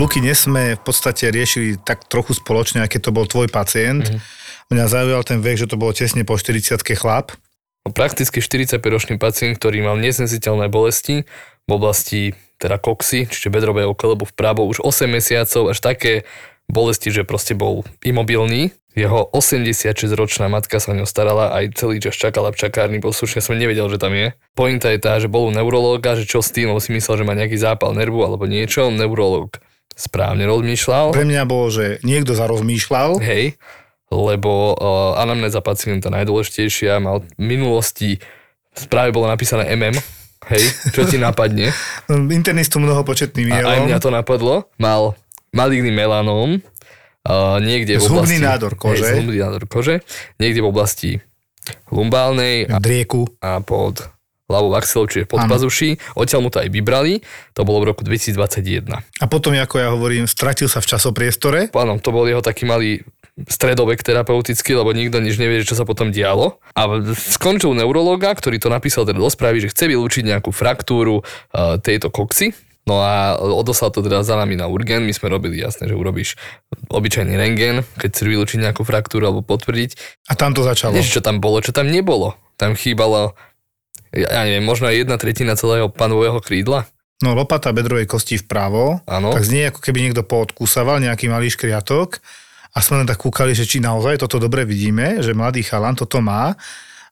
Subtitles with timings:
[0.00, 4.08] Luky, sme v podstate riešili tak trochu spoločne, aké to bol tvoj pacient.
[4.08, 4.72] Mm-hmm.
[4.72, 7.36] Mňa zaujal ten vek, že to bolo tesne po 40 chlap.
[7.84, 11.28] Prakticky 45-ročný pacient, ktorý mal neznesiteľné bolesti
[11.68, 16.24] v oblasti teda koxy, čiže bedrové oko, lebo vpravo už 8 mesiacov, až také
[16.72, 18.72] bolesti, že proste bol imobilný.
[18.96, 23.60] Jeho 86-ročná matka sa o ňo starala, aj celý čas čakala v čakárni, poslušne som
[23.60, 24.32] nevedel, že tam je.
[24.56, 27.28] Pointa je tá, že bol u neurológa, že čo s tým, lebo si myslel, že
[27.28, 28.88] má nejaký zápal nervu alebo niečo.
[28.88, 29.58] Neurológ
[29.96, 31.12] správne rozmýšľal.
[31.12, 33.20] Pre mňa bolo, že niekto zarozmýšľal.
[33.20, 33.56] Hej,
[34.12, 38.20] lebo uh, anamnéza pacienta najdôležitejšia, mal v minulosti,
[38.76, 39.96] správe bolo napísané MM,
[40.52, 41.72] hej, čo ti napadne?
[42.38, 44.68] Internistu mnohopočetný A aj mňa to napadlo.
[44.76, 45.16] Mal
[45.56, 46.60] maligný melanóm,
[47.24, 48.44] uh, niekde v Zhubný oblasti...
[48.44, 49.04] nádor kože.
[49.04, 50.04] Hej, zhubný nádor kože.
[50.36, 51.10] Niekde v oblasti
[51.88, 53.24] lumbálnej a, Drieku.
[53.40, 54.11] a pod
[54.52, 55.96] ľavou axilou, čiže pod pazuší.
[56.12, 57.24] Odtiaľ mu to aj vybrali.
[57.56, 58.92] To bolo v roku 2021.
[58.92, 61.72] A potom, ako ja hovorím, stratil sa v časopriestore.
[61.72, 63.00] Áno, to bol jeho taký malý
[63.48, 66.60] stredovek terapeutický, lebo nikto nič nevie, čo sa potom dialo.
[66.76, 71.80] A skončil neurologa, ktorý to napísal teda do správy, že chce vylúčiť nejakú fraktúru uh,
[71.80, 72.52] tejto koxy.
[72.82, 75.06] No a odoslal to teda za nami na urgen.
[75.06, 76.34] My sme robili jasné, že urobíš
[76.90, 79.94] obyčajný rengen, keď chceš vylúčiť nejakú fraktúru alebo potvrdiť.
[80.26, 80.90] A tam to začalo.
[80.90, 82.34] Vieš, čo tam bolo, čo tam nebolo.
[82.58, 83.38] Tam chýbalo,
[84.12, 86.84] ja neviem, možno aj jedna tretina celého panového krídla.
[87.24, 89.00] No lopata bedrovej kosti vpravo.
[89.06, 89.30] Áno.
[89.32, 92.18] Tak znie, ako keby niekto poodkúsaval nejaký malý škriatok.
[92.72, 96.18] A sme len tak kúkali, že či naozaj toto dobre vidíme, že mladý chalan toto
[96.24, 96.56] má.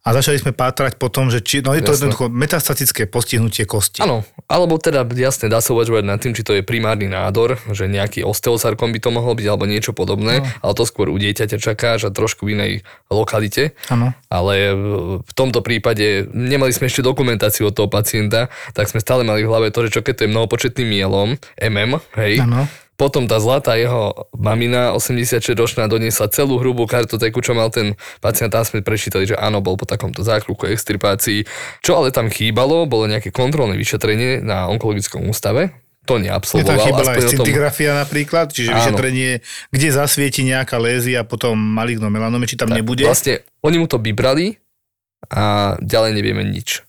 [0.00, 2.08] A začali sme pátrať po tom, že či, no je to Jasné.
[2.08, 4.00] jednoducho metastatické postihnutie kosti.
[4.00, 7.84] Áno, alebo teda jasne dá sa uvažovať nad tým, či to je primárny nádor, že
[7.84, 10.48] nejaký osteosarkom by to mohol byť alebo niečo podobné, no.
[10.64, 12.72] ale to skôr u dieťaťa čaká, že trošku v inej
[13.12, 13.76] lokalite.
[13.92, 14.16] Áno.
[14.32, 14.72] Ale
[15.20, 19.52] v tomto prípade nemali sme ešte dokumentáciu od toho pacienta, tak sme stále mali v
[19.52, 22.64] hlave to, že čo keď to je mnohopočetný mielom, MM, hej, Áno.
[23.00, 28.52] Potom tá zlatá jeho mamina, 86-ročná, doniesla celú hrubú kartoteku, čo mal ten pacient.
[28.52, 31.48] Tam sme prečítali, že áno, bol po takomto zákruku extirpácii.
[31.80, 35.72] Čo ale tam chýbalo, bolo nejaké kontrolné vyšetrenie na onkologickom ústave.
[36.04, 36.84] To Je tam neabsolvoval.
[36.84, 38.78] chýbala aj o tom- scintigrafia napríklad, čiže Áno.
[38.82, 39.30] vyšetrenie,
[39.70, 43.08] kde zasvieti nejaká lézia, potom maligno melanome, či tam nebude.
[43.08, 44.60] Vlastne oni mu to vybrali
[45.30, 46.82] a ďalej nevieme nič.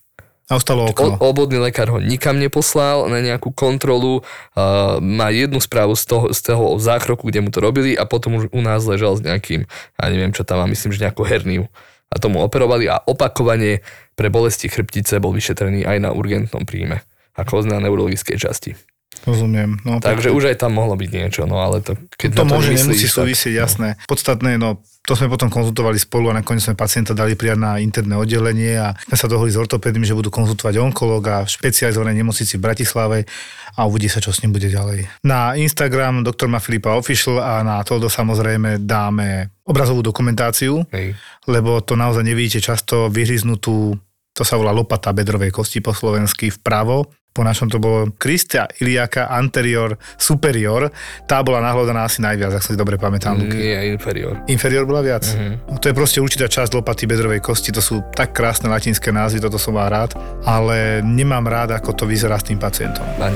[0.52, 1.16] A ostalo O, okolo.
[1.16, 6.52] obvodný lekár ho nikam neposlal na nejakú kontrolu, uh, má jednu správu z toho, z
[6.52, 9.64] toho zákroku, kde mu to robili a potom už u nás ležal s nejakým,
[9.96, 11.72] ja neviem čo tam má, myslím, že nejakú herniu.
[12.12, 13.80] A tomu operovali a opakovane
[14.12, 17.00] pre bolesti chrbtice bol vyšetrený aj na urgentnom príjme,
[17.32, 18.76] ako na neurologickej časti.
[19.22, 19.78] Rozumiem.
[19.86, 22.70] No, Takže už aj tam mohlo byť niečo, no ale to, keď to to môže,
[22.74, 23.88] nemyslíš, nemusí tak- súvisieť, jasné.
[24.10, 28.14] Podstatné, no to sme potom konzultovali spolu a nakoniec sme pacienta dali prijať na interné
[28.14, 32.62] oddelenie a sme sa dohodli s ortopédmi, že budú konzultovať onkológa v špecializovanej nemocnici v
[32.62, 33.18] Bratislave
[33.74, 35.10] a uvidí sa, čo s ním bude ďalej.
[35.26, 41.14] Na Instagram doktor ma Filipa Official a na Toldo samozrejme dáme obrazovú dokumentáciu, Hej.
[41.46, 43.98] lebo to naozaj nevidíte často vyhryznutú,
[44.32, 47.08] to sa volá lopata bedrovej kosti po slovensky vpravo.
[47.32, 50.92] Po našom to bolo Kristia Iliaka anterior superior.
[51.24, 53.40] Tá bola nahľadaná asi najviac, ak sa si dobre pamätám.
[53.40, 53.56] Luky.
[53.56, 54.44] Nie, inferior.
[54.52, 55.24] Inferior bola viac?
[55.64, 59.40] No, to je proste určitá časť lopaty bedrovej kosti, to sú tak krásne latinské názvy,
[59.40, 60.12] toto som má rád,
[60.44, 63.04] ale nemám rád, ako to vyzerá s tým pacientom.
[63.16, 63.32] A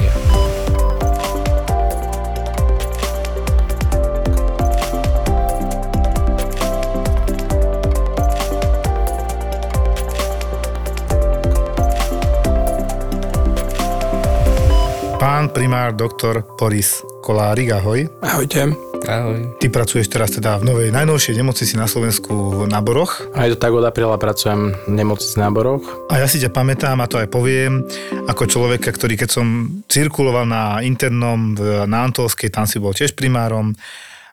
[15.46, 18.10] Pán primár doktor Boris Kolárik, ahoj.
[18.18, 18.66] Ahojte.
[19.06, 19.54] Ahoj.
[19.62, 23.22] Ty pracuješ teraz teda v novej, najnovšej nemocnici na Slovensku na Boroch.
[23.30, 25.86] Aj to tak od apríla pracujem v nemocnici na Boroch.
[26.10, 27.86] A ja si ťa pamätám a to aj poviem,
[28.26, 29.46] ako človeka, ktorý keď som
[29.86, 33.70] cirkuloval na internom v- na Antolskej, tam si bol tiež primárom,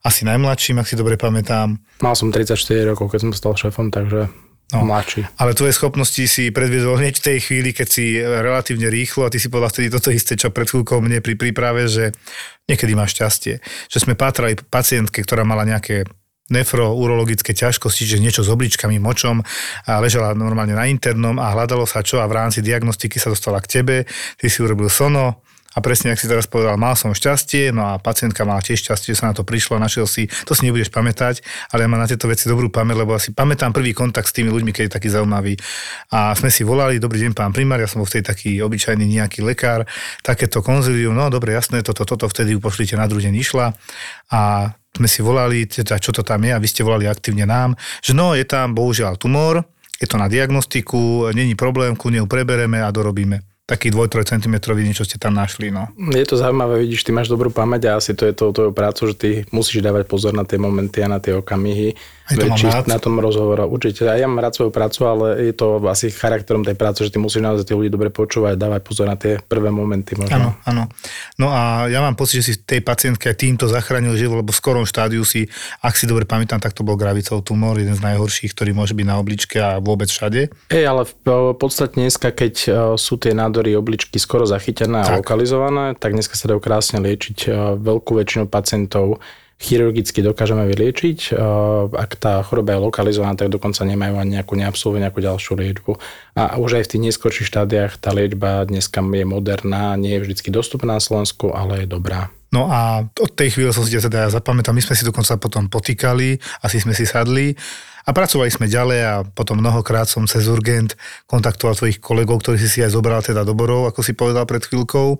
[0.01, 1.77] asi najmladším, ak si dobre pamätám.
[2.01, 2.57] Mal som 34
[2.89, 4.33] rokov, keď som stal šéfom, takže
[4.71, 4.89] No.
[4.89, 5.27] mladší.
[5.37, 9.37] Ale tvoje schopnosti si predviedol hneď v tej chvíli, keď si relatívne rýchlo a ty
[9.37, 12.09] si povedal vtedy toto isté, čo pred chvíľkou mne pri príprave, že
[12.65, 13.61] niekedy máš šťastie.
[13.93, 16.09] Že sme pátrali pacientke, ktorá mala nejaké
[16.51, 19.39] nefrourologické ťažkosti, že niečo s obličkami, močom
[19.87, 23.63] a ležala normálne na internom a hľadalo sa čo a v rámci diagnostiky sa dostala
[23.63, 23.95] k tebe,
[24.35, 25.42] ty si urobil sono
[25.73, 29.17] A presne, ak si teraz povedal, mal som šťastie, no a pacientka mala tiež šťastie,
[29.17, 31.41] že sa na to prišlo, našiel si, to si nebudeš pamätať,
[31.73, 34.53] ale ja mám na tieto veci dobrú pamäť, lebo asi pamätám prvý kontakt s tými
[34.53, 35.57] ľuďmi, keď je taký zaujímavý.
[36.13, 39.41] A sme si volali, dobrý deň, pán primár, ja som bol vtedy taký obyčajný nejaký
[39.41, 39.89] lekár,
[40.21, 43.73] takéto konzilium, no dobre, jasné, toto, toto, vtedy ju pošlite na druhý deň išla.
[44.29, 46.53] A sme si volali, teda, čo to tam je?
[46.53, 47.73] A vy ste volali aktívne nám,
[48.05, 49.65] že no, je tam bohužiaľ tumor,
[49.97, 55.07] je to na diagnostiku, není problém, ku nej prebereme a dorobíme taký 2-3 cm niečo
[55.07, 55.71] ste tam našli.
[55.71, 55.87] No.
[55.95, 59.01] Je to zaujímavé, vidíš, ty máš dobrú pamäť a asi to je to tvojou prácu,
[59.11, 62.85] že ty musíš dávať pozor na tie momenty a na tie okamihy aj to rád.
[62.87, 63.67] na tom rozhovore.
[63.67, 64.07] Určite.
[64.07, 67.43] Ja mám rád svoju prácu, ale je to asi charakterom tej práce, že ty musíš
[67.43, 70.15] naozaj tých ľudí dobre počúvať, dávať pozor na tie prvé momenty.
[70.31, 70.87] Áno, áno.
[71.35, 74.85] No a ja mám pocit, že si tej pacientke týmto zachránil život, lebo v skorom
[74.87, 75.51] štádiu si,
[75.83, 79.05] ak si dobre pamätám, tak to bol gravicov tumor, jeden z najhorších, ktorý môže byť
[79.07, 80.47] na obličke a vôbec všade.
[80.71, 82.53] Ej, ale v podstate dneska, keď
[82.95, 87.51] sú tie nádory obličky skoro zachytené a lokalizované, tak dneska sa dajú krásne liečiť
[87.83, 89.19] veľkú väčšinu pacientov
[89.57, 91.33] chirurgicky dokážeme vyliečiť.
[91.93, 95.91] Ak tá choroba je lokalizovaná, tak dokonca nemajú ani nejakú neabsolvujú nejakú ďalšiu liečbu.
[96.35, 100.51] A už aj v tých neskorších štádiách tá liečba dneska je moderná, nie je vždy
[100.51, 102.27] dostupná na Slovensku, ale je dobrá.
[102.53, 105.65] No a od tej chvíle som si teda ja zapamätal, my sme si dokonca potom
[105.65, 107.57] potýkali, asi sme si sadli
[108.05, 110.93] a pracovali sme ďalej a potom mnohokrát som cez Urgent
[111.25, 114.61] kontaktoval svojich kolegov, ktorí si si aj zobral teda do Borov, ako si povedal pred
[114.61, 115.17] chvíľkou.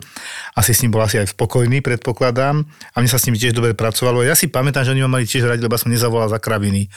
[0.53, 2.61] Asi s ním bol asi aj spokojný, predpokladám.
[2.93, 4.21] A mne sa s ním tiež dobre pracovalo.
[4.21, 6.91] Ja si pamätám, že oni ma mali tiež radi, lebo som nezavolal za kraviny.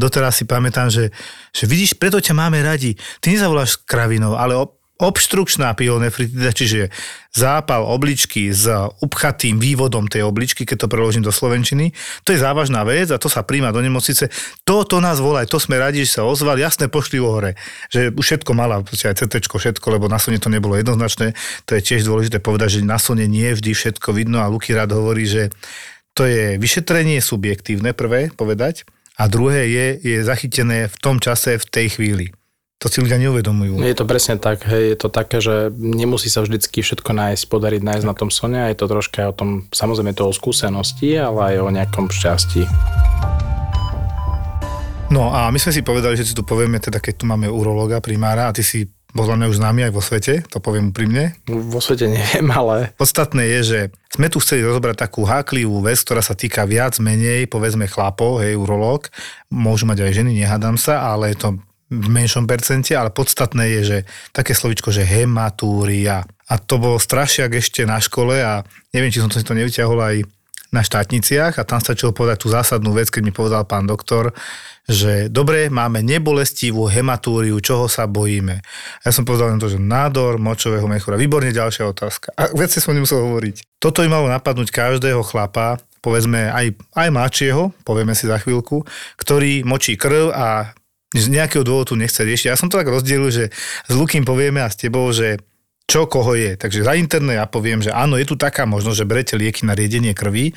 [0.00, 1.12] Doteraz si pamätám, že,
[1.52, 2.96] že vidíš, preto ťa máme radi.
[3.20, 4.56] Ty nezavoláš kravinov, ale
[4.96, 6.88] obštrukčná pyelonefritida, čiže
[7.28, 8.64] zápal obličky s
[9.04, 11.92] upchatým vývodom tej obličky, keď to preložím do slovenčiny,
[12.24, 14.32] to je závažná vec a to sa príjma do nemocnice.
[14.64, 17.60] Toto nás volá, to sme radi, že sa ozval, jasne pošli hore,
[17.92, 21.36] že už všetko mala, aj CT, všetko, lebo na slne to nebolo jednoznačné.
[21.68, 24.96] To je tiež dôležité povedať, že na slne nie vždy všetko vidno a Luky rád
[24.96, 25.52] hovorí, že
[26.16, 28.88] to je vyšetrenie subjektívne prvé povedať
[29.20, 32.32] a druhé je, je zachytené v tom čase, v tej chvíli.
[32.84, 33.80] To si ľudia neuvedomujú.
[33.80, 37.80] Je to presne tak, hej, je to také, že nemusí sa vždycky všetko nájsť, podariť
[37.80, 41.56] nájsť na tom sone a je to troška o tom, samozrejme to o skúsenosti, ale
[41.56, 42.68] aj o nejakom šťastí.
[45.08, 48.04] No a my sme si povedali, že si tu povieme, teda keď tu máme urologa,
[48.04, 51.32] primára a ty si bol už známy aj vo svete, to poviem úprimne.
[51.48, 52.92] Vo svete neviem, ale...
[53.00, 53.80] Podstatné je, že
[54.12, 58.60] sme tu chceli rozobrať takú háklivú vec, ktorá sa týka viac menej, povedzme chlapov, hej,
[58.60, 59.08] urológ.
[59.48, 61.48] Môžu mať aj ženy, nehádam sa, ale je to
[61.86, 63.98] v menšom percente, ale podstatné je, že
[64.34, 66.26] také slovičko, že hematúria.
[66.50, 69.98] A to bolo strašiak ešte na škole a neviem, či som to si to nevyťahol
[70.02, 70.16] aj
[70.74, 74.34] na štátniciach a tam stačilo povedať tú zásadnú vec, keď mi povedal pán doktor,
[74.86, 78.62] že dobre, máme nebolestivú hematúriu, čoho sa bojíme.
[79.02, 81.18] Ja som povedal len to, že nádor močového mechúra.
[81.18, 82.34] Výborne ďalšia otázka.
[82.38, 83.82] A veci som nemusel hovoriť.
[83.82, 88.86] Toto by malo napadnúť každého chlapa, povedzme aj, aj mladšieho, povieme si za chvíľku,
[89.18, 90.70] ktorý močí krv a
[91.14, 92.50] z nejakého dôvodu nechce riešiť.
[92.50, 93.44] Ja som to tak rozdielil, že
[93.86, 95.38] s Lukým povieme a s tebou, že
[95.86, 96.58] čo koho je.
[96.58, 99.78] Takže za internet ja poviem, že áno, je tu taká možnosť, že berete lieky na
[99.78, 100.50] riedenie krvi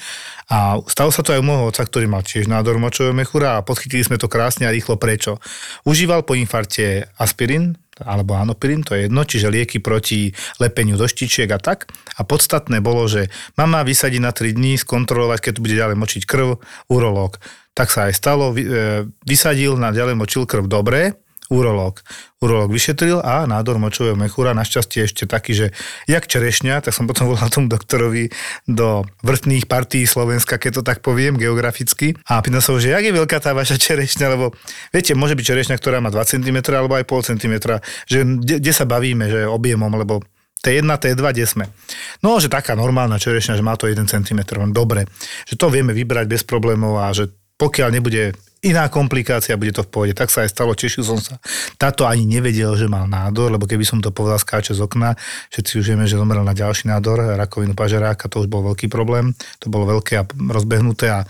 [0.50, 3.66] a stalo sa to aj u môjho otca, ktorý mal tiež nádor močového mechúra a
[3.66, 5.38] podchytili sme to krásne a rýchlo prečo.
[5.86, 11.52] Užíval po infarte aspirín, alebo anopirín, to je jedno, čiže lieky proti lepeniu do štičiek
[11.54, 11.94] a tak.
[12.18, 16.24] A podstatné bolo, že mama vysadí na 3 dní, skontrolovať, keď tu bude ďalej močiť
[16.26, 16.58] krv,
[16.90, 17.38] urológ.
[17.80, 21.16] Tak sa aj stalo, e, vysadil na ďalej močil krv dobre,
[21.48, 22.04] urológ.
[22.44, 25.68] Urológ vyšetril a nádor močového mechúra, našťastie ešte taký, že
[26.06, 28.30] jak čerešňa, tak som potom volal tomu doktorovi
[28.70, 32.20] do vrtných partí Slovenska, keď to tak poviem, geograficky.
[32.30, 34.54] A pýtal sa, že jak je veľká tá vaša čerešňa, lebo
[34.94, 37.56] viete, môže byť čerešňa, ktorá má 2 cm alebo aj pol cm,
[38.06, 40.22] že kde sa bavíme, že objemom, lebo
[40.60, 41.66] T1, T2, kde sme?
[42.20, 44.44] No, že taká normálna čerešňa, že má to 1 cm.
[44.76, 45.08] Dobre,
[45.48, 48.32] že to vieme vybrať bez problémov a že pokiaľ nebude
[48.64, 50.14] iná komplikácia, bude to v pohode.
[50.16, 51.40] Tak sa aj stalo, tešil som sa.
[51.80, 55.16] Táto ani nevedel, že mal nádor, lebo keby som to povedal skáče z okna,
[55.52, 59.32] všetci už vieme, že zomrel na ďalší nádor, rakovinu pažeráka, to už bol veľký problém.
[59.64, 61.28] To bolo veľké a rozbehnuté a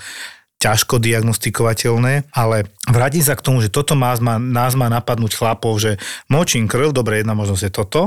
[0.60, 5.96] ťažko diagnostikovateľné, ale vrátim sa k tomu, že toto má, nás má napadnúť chlapov, že
[6.28, 8.02] močím krv, dobre, jedna možnosť je toto,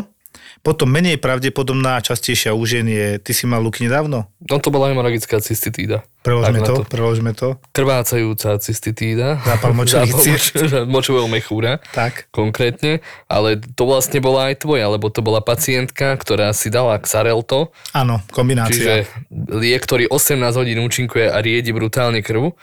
[0.62, 4.30] potom menej pravdepodobná a častejšia u žien je, ty si mal luky nedávno?
[4.42, 6.06] No to bola hemoragická cystitída.
[6.22, 7.58] Preložme to, to, preložme to.
[7.74, 9.42] Krvácajúca cystitída.
[9.42, 10.14] Zápal močových
[10.94, 11.82] močového mechúra.
[11.90, 12.30] Tak.
[12.30, 13.02] Konkrétne.
[13.26, 17.74] Ale to vlastne bola aj tvoja, lebo to bola pacientka, ktorá si dala Xarelto.
[17.90, 18.70] Áno, kombinácia.
[18.70, 18.94] Čiže
[19.50, 22.54] liek, ktorý 18 hodín účinkuje a riedi brutálne krvu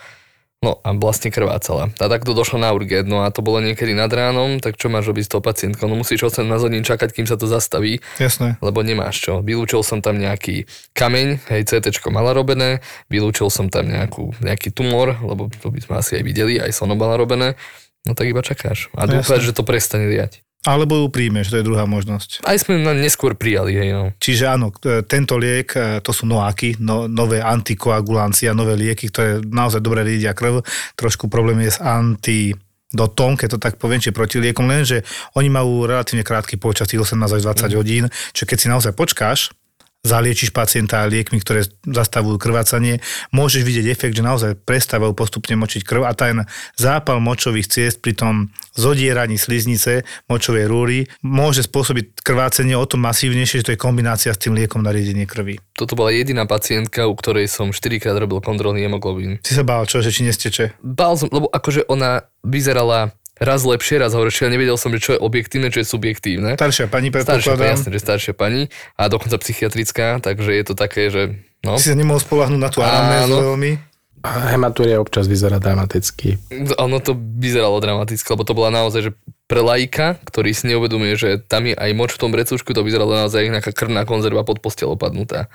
[0.60, 1.96] No a vlastne krvácala.
[2.04, 4.92] A tak to došlo na urgent, no a to bolo niekedy nad ránom, tak čo
[4.92, 5.88] máš robiť s tou pacientkou?
[5.88, 8.04] No musíš 8 na hodín čakať, kým sa to zastaví.
[8.20, 8.60] Jasné.
[8.60, 9.40] Lebo nemáš čo.
[9.40, 15.16] Vylúčil som tam nejaký kameň, hej, CT mala robené, vylúčil som tam nejakú, nejaký tumor,
[15.24, 17.56] lebo to by sme asi aj videli, aj sono mala robené.
[18.04, 18.92] No tak iba čakáš.
[19.00, 20.44] A dúfať, že to prestane liať.
[20.68, 22.44] Alebo ju príjmeš, to je druhá možnosť.
[22.44, 24.04] Aj sme na neskôr prijali, hej, no.
[24.20, 24.76] Čiže áno,
[25.08, 30.36] tento liek, e, to sú noáky, no, nové antikoagulancie, nové lieky, ktoré naozaj dobre riedia
[30.36, 30.60] krv.
[31.00, 32.52] Trošku problém je s anti
[32.92, 35.06] dotom, keď to tak poviem, či protiliekom, lenže
[35.38, 38.04] oni majú relatívne krátky počas, tých 18 až 20 hodín,
[38.36, 39.54] čo keď si naozaj počkáš,
[40.00, 43.04] zaliečiš pacienta liekmi, ktoré zastavujú krvácanie,
[43.36, 46.48] môžeš vidieť efekt, že naozaj prestávajú postupne močiť krv a ten
[46.80, 48.34] zápal močových ciest pri tom
[48.80, 54.40] zodieraní sliznice močovej rúry môže spôsobiť krvácenie o to masívnejšie, že to je kombinácia s
[54.40, 55.60] tým liekom na riedenie krvi.
[55.76, 59.44] Toto bola jediná pacientka, u ktorej som 4 krát robil kontrolný hemoglobín.
[59.44, 60.80] Si sa bál čo, že či nesteče?
[60.80, 65.12] Bál som, lebo akože ona vyzerala raz lepšie, raz horšie a nevedel som, že čo
[65.16, 66.60] je objektívne, čo je subjektívne.
[66.60, 67.72] Staršia pani Staršia, predpokladám.
[67.74, 68.62] jasne, že staršia pani
[69.00, 71.80] a dokonca psychiatrická, takže je to také, že no.
[71.80, 73.72] Si sa nemohol spolahnúť na tú anamnézu veľmi?
[74.20, 76.36] Hematúria občas vyzerá dramaticky.
[76.76, 79.12] Ono to vyzeralo dramaticky, lebo to bola naozaj, že
[79.48, 83.16] pre laika, ktorý si neuvedomuje, že tam je aj moč v tom brecúšku, to vyzeralo
[83.16, 85.48] naozaj nejaká krvná konzerva pod postel opadnutá.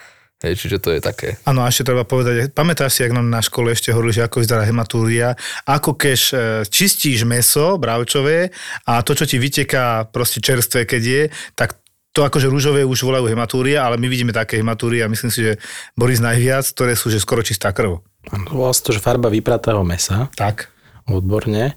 [0.44, 1.40] Hej, čiže to je také.
[1.48, 4.44] Áno, a ešte treba povedať, pamätáš si, ak nám na škole ešte hovorili, že ako
[4.44, 5.32] vyzerá hematúria,
[5.64, 6.32] ako keď e,
[6.68, 8.52] čistíš meso bravčové
[8.84, 11.22] a to, čo ti vyteká proste čerstvé, keď je,
[11.56, 11.80] tak
[12.12, 15.52] to akože rúžové už volajú hematúria, ale my vidíme také hematúrie a myslím si, že
[15.96, 18.04] Boris najviac, ktoré sú že skoro čistá krv.
[18.28, 20.68] Áno, Volá sa to, že farba vypratého mesa, Tak.
[21.08, 21.74] odborne.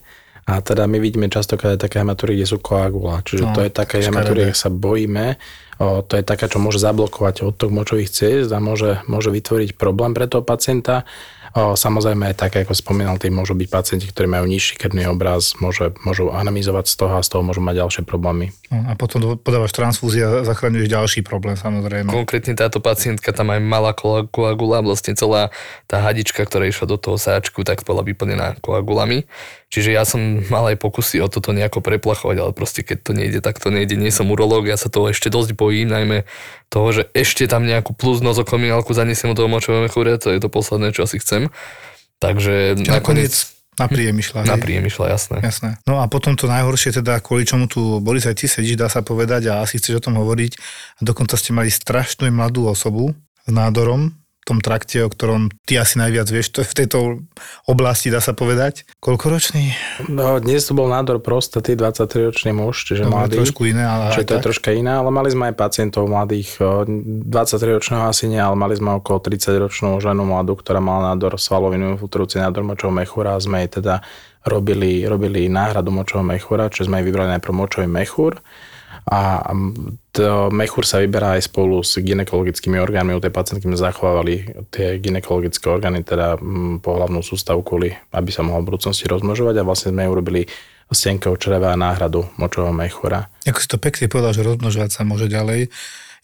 [0.48, 3.20] A teda my vidíme častokrát aj také hematúrie, kde sú koagula.
[3.20, 4.08] Čiže No, to je taká škaredé.
[4.08, 5.36] hematúria, ak sa bojíme.
[5.78, 10.16] O, to je taká, čo môže zablokovať odtok močových ciest a môže, môže vytvoriť problém
[10.16, 11.04] pre toho pacienta.
[11.58, 15.90] Samozrejme aj také, ako spomínal, tým môžu byť pacienti, ktorí majú nižší krvný obraz, môže,
[16.06, 18.54] môžu anamizovať z toho a z toho môžu mať ďalšie problémy.
[18.70, 22.14] No, a potom podávaš transfúzia a zachraňuješ ďalší problém samozrejme.
[22.14, 25.50] Konkrétne táto pacientka tam aj mala koa- koagula, vlastne celá
[25.90, 29.26] tá hadička, ktorá išla do toho sáčku, tak bola vyplnená koagulami.
[29.68, 33.40] Čiže ja som mal aj pokusy o toto nejako preplachovať, ale proste keď to nejde,
[33.44, 34.00] tak to nejde.
[34.00, 36.24] Nie som urológ, ja sa toho ešte dosť bojím, najmä
[36.72, 40.48] toho, že ešte tam nejakú plus nozokomiálku zanesiem do toho močového mechúria, to je to
[40.52, 41.47] posledné, čo asi chcem.
[42.18, 43.34] Takže Čiže nakoniec
[43.78, 44.42] na príjem išla.
[44.42, 45.38] na príjem išla, jasné.
[45.38, 45.70] Jasné.
[45.86, 49.06] No a potom to najhoršie teda, kvôli čomu tu Boris aj ty sedíš, dá sa
[49.06, 50.58] povedať a asi chceš o tom hovoriť.
[51.06, 53.14] Dokonca ste mali strašnú mladú osobu
[53.46, 56.98] s nádorom tom trakte, o ktorom ty asi najviac vieš, to je v tejto
[57.68, 58.88] oblasti, dá sa povedať.
[59.04, 59.76] Koľko ročný?
[60.08, 63.36] No, dnes to bol nádor prostaty, 23-ročný muž, čiže je mladý.
[63.44, 64.48] trošku iné, ale Čiže to je tak.
[64.48, 66.88] troška iné, ale mali sme aj pacientov mladých, o,
[67.28, 72.40] 23-ročného asi nie, ale mali sme okolo 30-ročnú ženu mladú, ktorá mala nádor svalovinu, infiltrujúci
[72.40, 74.00] nádor močového mechúra a sme jej teda
[74.48, 78.40] robili, robili náhradu močového mechúra, čiže sme jej vybrali najprv močový mechúr
[79.08, 79.40] a
[80.12, 83.16] to mechúr sa vyberá aj spolu s ginekologickými orgánmi.
[83.16, 88.44] U tej pacientky sme zachovávali tie ginekologické orgány, teda mm, pohlavnú sústavu kvôli, aby sa
[88.44, 90.42] mohol v budúcnosti rozmnožovať a vlastne sme jej urobili
[90.92, 93.32] z tenkého čreva a náhradu močového mechúra.
[93.48, 95.72] Ako si to pekne povedal, že rozmnožovať sa môže ďalej.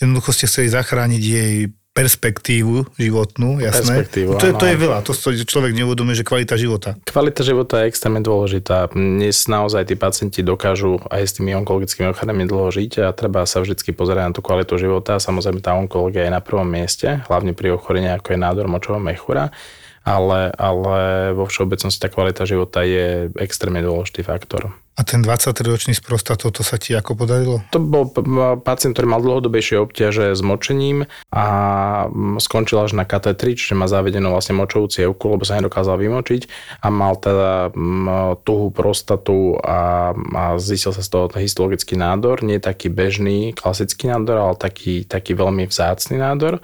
[0.03, 4.01] Jednoducho ste chceli zachrániť jej perspektívu životnú, jasné.
[4.01, 5.13] Perspektívu, to, je, to je veľa, to
[5.45, 6.97] človek neuvedomuje, že kvalita života.
[7.05, 8.89] Kvalita života je extrémne dôležitá.
[8.97, 13.61] Dnes naozaj tí pacienti dokážu aj s tými onkologickými ochoreniami dlho žiť a treba sa
[13.61, 15.21] vždy pozerať na tú kvalitu života.
[15.21, 19.53] Samozrejme tá onkológia je na prvom mieste, hlavne pri ochorení ako je nádor močového mechúra,
[20.03, 24.75] ale, ale vo všeobecnosti tá kvalita života je extrémne dôležitý faktor.
[24.93, 27.65] A ten 23-ročný s prostatou, to sa ti ako podarilo?
[27.73, 28.13] To bol
[28.61, 31.45] pacient, ktorý mal dlhodobejšie obťaže s močením a
[32.37, 36.45] skončil až na katetri, čiže má zavedenú vlastne močovú cievku, lebo sa nedokázal vymočiť
[36.85, 37.73] a mal teda
[38.45, 44.37] tuhú prostatu a, a zistil sa z toho histologický nádor, nie taký bežný, klasický nádor,
[44.37, 46.61] ale taký, taký veľmi vzácny nádor.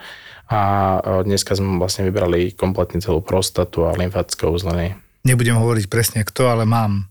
[0.49, 0.59] A
[0.97, 4.97] e, dneska sme vlastne vybrali kompletne celú prostatu a lymfatické uzliny.
[5.23, 7.05] Nebudem hovoriť presne kto, ale mám,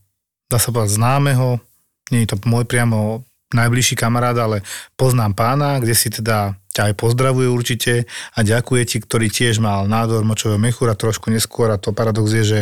[0.50, 1.62] dá sa povedať, známeho,
[2.10, 3.22] nie je to môj priamo
[3.54, 4.60] najbližší kamarát, ale
[4.98, 9.90] poznám pána, kde si teda ťa aj pozdravuje určite a ďakuje ti, ktorý tiež mal
[9.90, 12.60] nádor močového mechúra trošku neskôr a to paradox je, že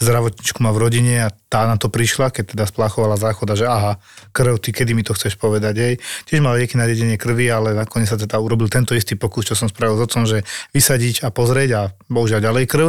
[0.00, 3.68] zdravotničku má v rodine a tá na to prišla, keď teda splachovala záchod a že
[3.68, 3.92] aha,
[4.32, 5.94] krv, ty kedy mi to chceš povedať, jej.
[6.26, 9.54] Tiež mal lieky na dedenie krvi, ale nakoniec sa teda urobil tento istý pokus, čo
[9.54, 10.42] som spravil s otcom, že
[10.72, 12.88] vysadiť a pozrieť a bohužiaľ ďalej krv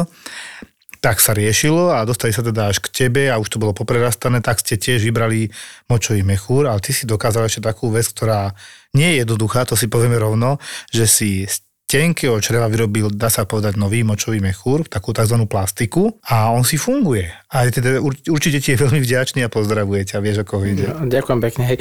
[1.02, 4.38] tak sa riešilo a dostali sa teda až k tebe a už to bolo poprerastané,
[4.38, 5.50] tak ste tiež vybrali
[5.90, 8.54] močový mechúr, ale ty si dokázal ešte takú vec, ktorá
[8.94, 10.62] nie je jednoduchá, to si povieme rovno,
[10.94, 11.50] že si
[11.92, 15.36] tenkého čreva vyrobil, dá sa povedať, nový močový mechúr, takú tzv.
[15.44, 17.28] plastiku a on si funguje.
[17.52, 18.00] A teda
[18.32, 20.88] určite ti je veľmi vďačný a pozdravuje ťa, vieš, ako ho ide.
[20.88, 21.64] Ďakujem pekne.
[21.68, 21.78] Hej.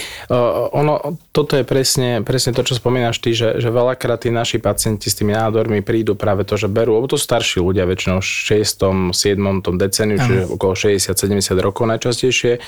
[0.75, 5.07] ono, toto je presne, presne to, čo spomínaš ty, že, že veľakrát tí naši pacienti
[5.07, 9.14] s tými nádormi prídu práve to, že berú, lebo to starší ľudia, väčšinou v 6.
[9.14, 9.62] 7.
[9.62, 12.59] tom deceniu, čiže okolo 60-70 rokov najčastejšie,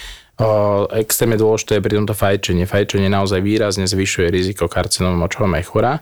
[0.40, 2.64] O, extrémne dôležité je pri tomto fajčenie.
[2.64, 6.00] Fajčenie naozaj výrazne zvyšuje riziko karcinómu močového mechúra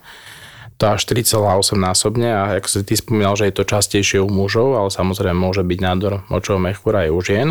[0.80, 4.80] to až 4,8 násobne a ako si ty spomínal, že je to častejšie u mužov,
[4.80, 7.48] ale samozrejme môže byť nádor močového mechúra aj u žien.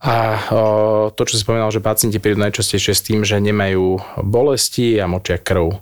[0.00, 0.40] A
[1.12, 5.36] to, čo si spomínal, že pacienti prídu najčastejšie s tým, že nemajú bolesti a močia
[5.36, 5.76] krv.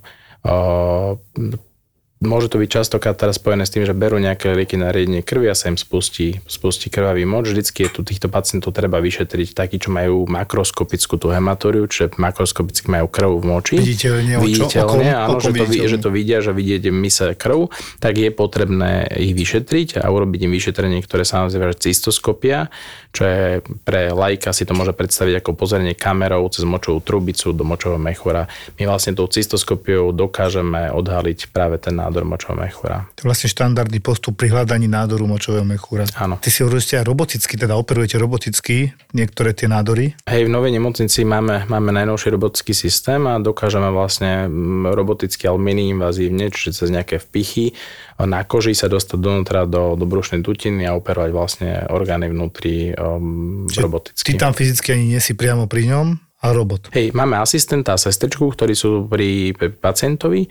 [2.18, 5.46] Môže to byť častokrát teraz spojené s tým, že berú nejaké lieky na riedenie krvi
[5.46, 7.54] a sa im spustí, spustí krvavý moč.
[7.54, 12.90] Vždycky je tu týchto pacientov treba vyšetriť takí, čo majú makroskopickú tú hematóriu, čiže makroskopicky
[12.90, 13.74] majú krv v moči.
[13.78, 17.70] Viditeľne, viditeľne áno, že to, že to vidia, že vidíte mise krv,
[18.02, 22.66] tak je potrebné ich vyšetriť a urobiť im vyšetrenie, ktoré sa nazýva cystoskopia,
[23.14, 27.62] čo je pre lajka si to môže predstaviť ako pozeranie kamerou cez močovú trubicu do
[27.62, 28.50] močového mechúra.
[28.74, 33.04] My vlastne tou cystoskopiou dokážeme odhaliť práve ten nádor močového mechúra.
[33.20, 36.08] To je vlastne štandardný postup pri hľadaní nádoru močového mechúra.
[36.16, 36.40] Áno.
[36.40, 40.16] Ty si hovorili aj roboticky, teda operujete roboticky niektoré tie nádory?
[40.24, 44.48] Hej, v novej nemocnici máme, máme najnovší robotický systém a dokážeme vlastne
[44.88, 47.76] roboticky, ale mini invazívne, čiže cez nejaké vpichy
[48.18, 53.68] na koži sa dostať donútra do, do brušnej dutiny a operovať vlastne orgány vnútri um,
[53.70, 54.34] roboticky.
[54.34, 56.94] Ty tam fyzicky ani nie si priamo pri ňom, a robot.
[56.94, 59.50] Hej, máme asistenta a sestričku, ktorí sú pri
[59.82, 60.46] pacientovi.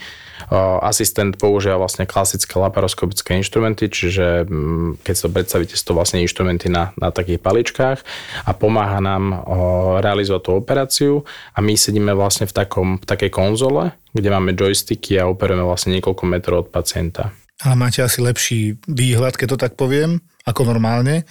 [0.84, 6.20] Asistent používa vlastne klasické laparoskopické inštrumenty, čiže mm, keď si to predstavíte, sú to vlastne
[6.20, 8.04] inštrumenty na, na takých paličkách
[8.44, 9.48] a pomáha nám
[10.04, 11.14] realizovať tú operáciu
[11.56, 15.96] a my sedíme vlastne v, takom, v takej konzole, kde máme joysticky a operujeme vlastne
[15.96, 17.32] niekoľko metrov od pacienta.
[17.64, 21.24] Ale máte asi lepší výhľad, keď to tak poviem, ako normálne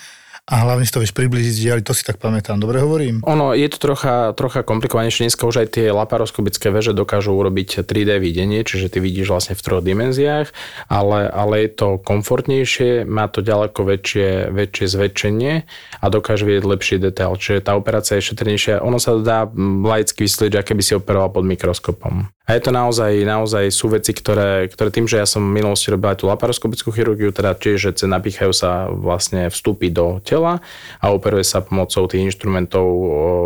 [0.46, 2.62] a hlavne si to vieš približiť, ale to si tak pamätám.
[2.62, 3.18] Dobre hovorím?
[3.26, 5.26] Ono, je to trocha, trocha komplikovanejšie.
[5.26, 9.64] Dneska už aj tie laparoskopické veže dokážu urobiť 3D videnie, čiže ty vidíš vlastne v
[9.66, 10.54] troch dimenziách,
[10.86, 15.52] ale, ale je to komfortnejšie, má to ďaleko väčšie, väčšie zväčšenie
[15.98, 17.34] a dokáže vidieť lepší detail.
[17.34, 18.86] Čiže tá operácia je šetrnejšia.
[18.86, 19.50] Ono sa dá
[19.82, 22.30] laicky vysvetliť, aké by si operoval pod mikroskopom.
[22.46, 25.90] A je to naozaj, naozaj sú veci, ktoré, ktoré tým, že ja som v minulosti
[25.90, 31.06] robil aj tú laparoskopickú chirurgiu, teda tiež, že napíchajú sa vlastne vstupy do tela a
[31.08, 32.86] operuje sa pomocou tých inštrumentov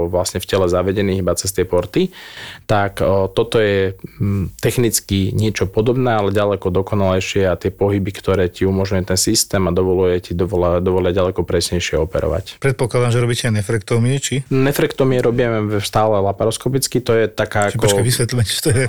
[0.09, 2.11] vlastne v tele zavedených iba cez tie porty,
[2.67, 2.99] tak
[3.35, 3.95] toto je
[4.59, 9.71] technicky niečo podobné, ale ďaleko dokonalejšie a tie pohyby, ktoré ti umožňuje ten systém a
[9.75, 12.63] dovoluje ti dovolia, dovolia ďaleko presnejšie operovať.
[12.63, 14.47] Predpokladám, že robíte aj nefrektómie, či?
[14.49, 17.87] Nefrektómie robíme stále laparoskopicky, to je taká ako...
[17.87, 18.87] Počkaj, vysvetlíme, čo to je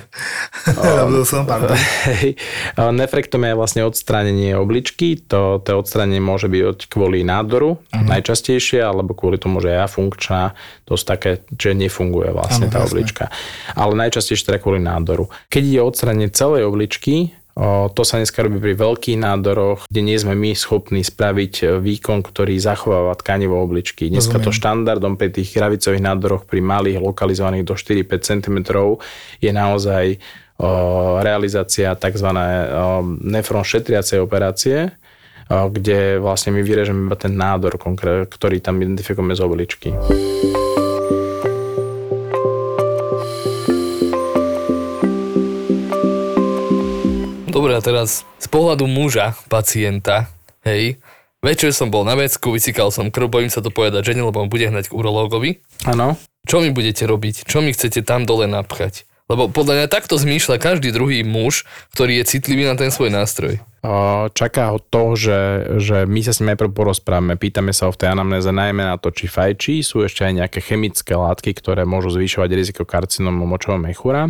[1.02, 1.76] Robil som, pardon.
[2.08, 2.38] Hej.
[2.78, 5.20] Nefrektomia je vlastne odstránenie obličky.
[5.32, 8.08] To, to odstránenie môže byť kvôli nádoru uh-huh.
[8.08, 10.56] najčastejšie, alebo kvôli tomu, že je funkčná,
[10.88, 12.90] dosť také, že nefunguje vlastne ano, tá jasne.
[12.92, 13.24] oblička.
[13.76, 15.28] Ale najčastejšie teda kvôli nádoru.
[15.52, 17.36] Keď je odstránenie celej obličky,
[17.92, 22.24] to sa dneska robí pri veľkých nádoroch, kde nie sme my schopní spraviť e, výkon,
[22.24, 24.08] ktorý zachováva tkanivo obličky.
[24.08, 24.48] Dneska Rozumiem.
[24.48, 28.58] to štandardom pri tých kravicových nádoroch pri malých lokalizovaných do 4-5 cm
[29.44, 30.16] je naozaj
[31.22, 32.30] realizácia tzv.
[33.26, 34.94] nefron šetriacej operácie,
[35.52, 39.90] kde vlastne my vyrežeme iba ten nádor, ktorý tam identifikujeme z obličky.
[47.52, 50.32] Dobre, a teraz z pohľadu muža, pacienta,
[50.64, 50.98] hej,
[51.44, 54.50] večer som bol na vecku, vycikal som krv, bojím sa to povedať žene, lebo on
[54.50, 55.60] bude hnať k urológovi.
[55.86, 56.16] Áno.
[56.48, 57.46] Čo mi budete robiť?
[57.46, 59.06] Čo mi chcete tam dole napchať?
[59.32, 61.64] Lebo podľa mňa takto zmýšľa každý druhý muž,
[61.96, 63.64] ktorý je citlivý na ten svoj nástroj.
[64.36, 65.40] Čaká ho to, že,
[65.80, 69.00] že my sa s ním najprv porozprávame, pýtame sa ho v tej anamnéze najmä na
[69.00, 73.80] to, či fajčí, sú ešte aj nejaké chemické látky, ktoré môžu zvyšovať riziko karcinomu močového
[73.80, 74.28] mechúra.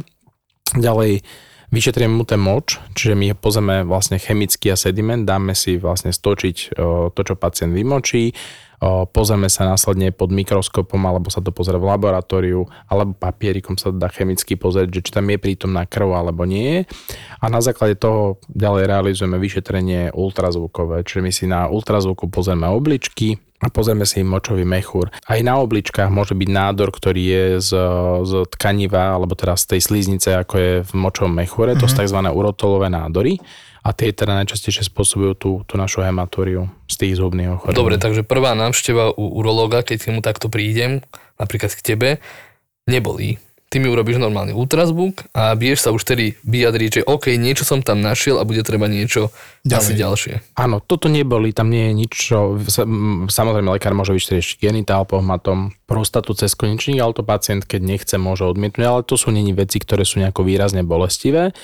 [0.77, 1.25] Ďalej
[1.71, 6.75] Vyšetrieme mu ten moč, čiže my pozrieme vlastne chemický a sediment, dáme si vlastne stočiť
[7.15, 8.35] to, čo pacient vymočí,
[9.13, 14.01] pozrieme sa následne pod mikroskopom, alebo sa to pozrie v laboratóriu, alebo papierikom sa to
[14.01, 16.89] dá chemicky pozrieť, že či tam je prítomná krv alebo nie.
[17.37, 23.37] A na základe toho ďalej realizujeme vyšetrenie ultrazvukové, čiže my si na ultrazvuku pozrieme obličky,
[23.61, 25.13] a pozrieme si močový mechúr.
[25.29, 27.71] Aj na obličkách môže byť nádor, ktorý je z,
[28.25, 31.85] z tkaniva, alebo teda z tej sliznice, ako je v močovom mechúre, mm-hmm.
[31.85, 32.01] to sú mhm.
[32.01, 32.19] tzv.
[32.33, 33.37] urotolové nádory
[33.81, 37.77] a tie teda najčastejšie spôsobujú tú, tú našu hematóriu z tých zubných ochorení.
[37.77, 41.01] Dobre, takže prvá návšteva u urológa, keď mu takto prídem,
[41.41, 42.09] napríklad k tebe,
[42.85, 43.41] nebolí.
[43.71, 47.79] Ty mi urobíš normálny ultrazvuk a vieš sa už tedy vyjadriť, že OK, niečo som
[47.79, 49.31] tam našiel a bude treba niečo
[49.63, 49.79] Ďalej.
[49.79, 50.33] asi ďalšie.
[50.59, 52.59] Áno, toto neboli, tam nie je nič, čo,
[53.31, 58.43] samozrejme lekár môže vyšetriť genitál pohmatom, prostatu cez konečník, ale to pacient, keď nechce, môže
[58.43, 61.55] odmietnúť, ale to sú není veci, ktoré sú nejako výrazne bolestivé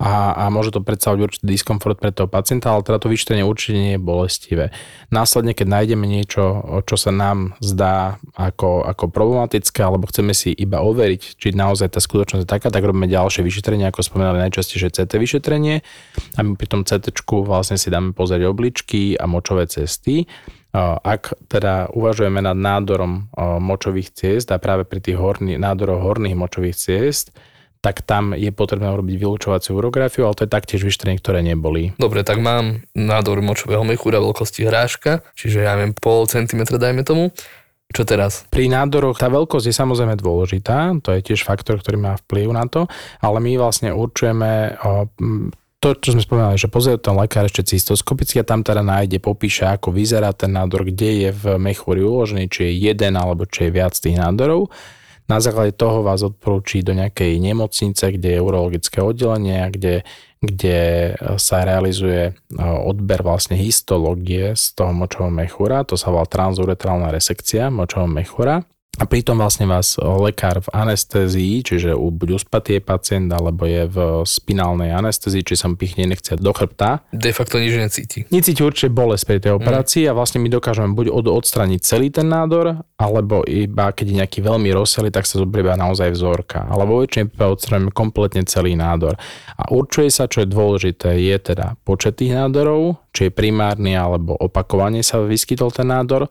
[0.00, 3.76] a, a môže to predstavovať určitý diskomfort pre toho pacienta, ale teda to vyšetrenie určite
[3.76, 4.64] nie je bolestivé.
[5.12, 10.80] Následne, keď nájdeme niečo, čo sa nám zdá ako, ako problematické, alebo chceme si iba
[10.80, 15.18] overiť, či naozaj tá skutočnosť je taká, tak robíme ďalšie vyšetrenie, ako spomínali najčastejšie CT
[15.18, 15.82] vyšetrenie
[16.38, 17.10] a my pri tom CT
[17.42, 20.30] vlastne si dáme pozrieť obličky a močové cesty
[21.04, 23.28] ak teda uvažujeme nad nádorom
[23.60, 27.36] močových ciest a práve pri tých horný, nádoroch horných močových ciest,
[27.82, 31.92] tak tam je potrebné urobiť vylúčovaciu urografiu, ale to je taktiež vyšetrenie, ktoré neboli.
[31.98, 37.34] Dobre, tak mám nádor močového mechúra veľkosti hráška, čiže ja viem pol centimetra, dajme tomu.
[37.92, 38.48] Čo teraz?
[38.48, 42.64] Pri nádoroch tá veľkosť je samozrejme dôležitá, to je tiež faktor, ktorý má vplyv na
[42.64, 42.88] to,
[43.20, 44.80] ale my vlastne určujeme
[45.82, 49.68] to, čo sme spomínali, že pozrie ten lekár ešte cystoskopicky a tam teda nájde, popíše,
[49.68, 53.74] ako vyzerá ten nádor, kde je v mechúri uložený, či je jeden alebo či je
[53.74, 54.72] viac tých nádorov
[55.30, 60.02] na základe toho vás odporúči do nejakej nemocnice, kde je urologické oddelenie, kde,
[60.42, 67.14] kde sa realizuje e, odber vlastne histológie z toho močového mechúra, to sa volá transuretrálna
[67.14, 68.66] resekcia močového mechúra.
[69.00, 73.96] A pritom vlastne vás lekár v anestézii, čiže buď uspatý je pacient, alebo je v
[74.28, 77.00] spinálnej anestézii, či sa mu pichne nechce do chrbta.
[77.08, 78.28] De facto nič necíti.
[78.28, 80.08] Necíti určite bolesť pri tej operácii mm.
[80.12, 84.38] a vlastne my dokážeme buď od, odstraniť celý ten nádor, alebo iba keď je nejaký
[84.44, 86.68] veľmi rozsialy, tak sa zoberie naozaj vzorka.
[86.68, 89.16] Alebo väčšine odstraníme kompletne celý nádor.
[89.56, 94.36] A určuje sa, čo je dôležité, je teda počet tých nádorov, či je primárny alebo
[94.36, 96.28] opakovane sa vyskytol ten nádor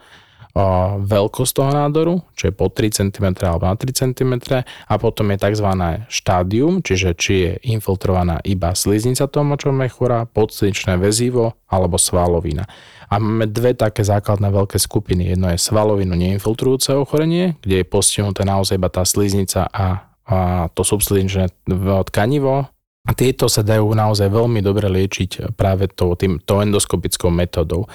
[1.07, 5.37] veľkosť toho nádoru, čo je po 3 cm alebo na 3 cm a potom je
[5.39, 5.69] tzv.
[6.11, 12.67] štádium, čiže či je infiltrovaná iba sliznica toho močového mechúra, podsliničné väzivo alebo svalovina.
[13.11, 15.35] A máme dve také základné veľké skupiny.
[15.35, 20.83] Jedno je svalovinu neinfiltrujúce ochorenie, kde je postihnuté naozaj iba tá sliznica a, a to
[20.83, 21.67] subsliničné
[22.11, 27.89] tkanivo, a tieto sa dajú naozaj veľmi dobre liečiť práve to, tým, to endoskopickou metodou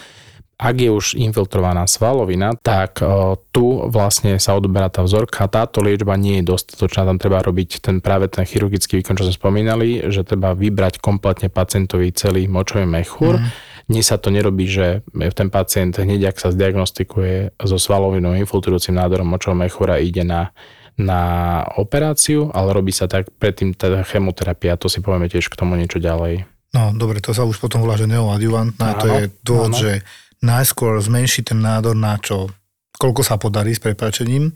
[0.56, 5.44] ak je už infiltrovaná svalovina, tak o, tu vlastne sa odoberá tá vzorka.
[5.52, 9.36] Táto liečba nie je dostatočná, tam treba robiť ten práve ten chirurgický výkon, čo sme
[9.36, 13.36] spomínali, že treba vybrať kompletne pacientový celý močový mechúr.
[13.36, 13.48] Mm.
[13.86, 15.04] Dnes sa to nerobí, že
[15.36, 20.56] ten pacient hneď, ak sa zdiagnostikuje so svalovinou infiltrujúcim nádorom močového mechúra, ide na
[20.96, 25.76] na operáciu, ale robí sa tak predtým teda chemoterapia, to si povieme tiež k tomu
[25.76, 26.48] niečo ďalej.
[26.72, 30.00] No dobre, to sa už potom volá, že neoadjuvantná, to je dôvod, že
[30.42, 32.51] najskôr zmenšiť ten nádor na čo,
[32.96, 34.53] koľko sa podarí s prepačením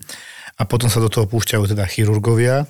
[0.57, 2.65] a potom sa do toho púšťajú teda chirurgovia.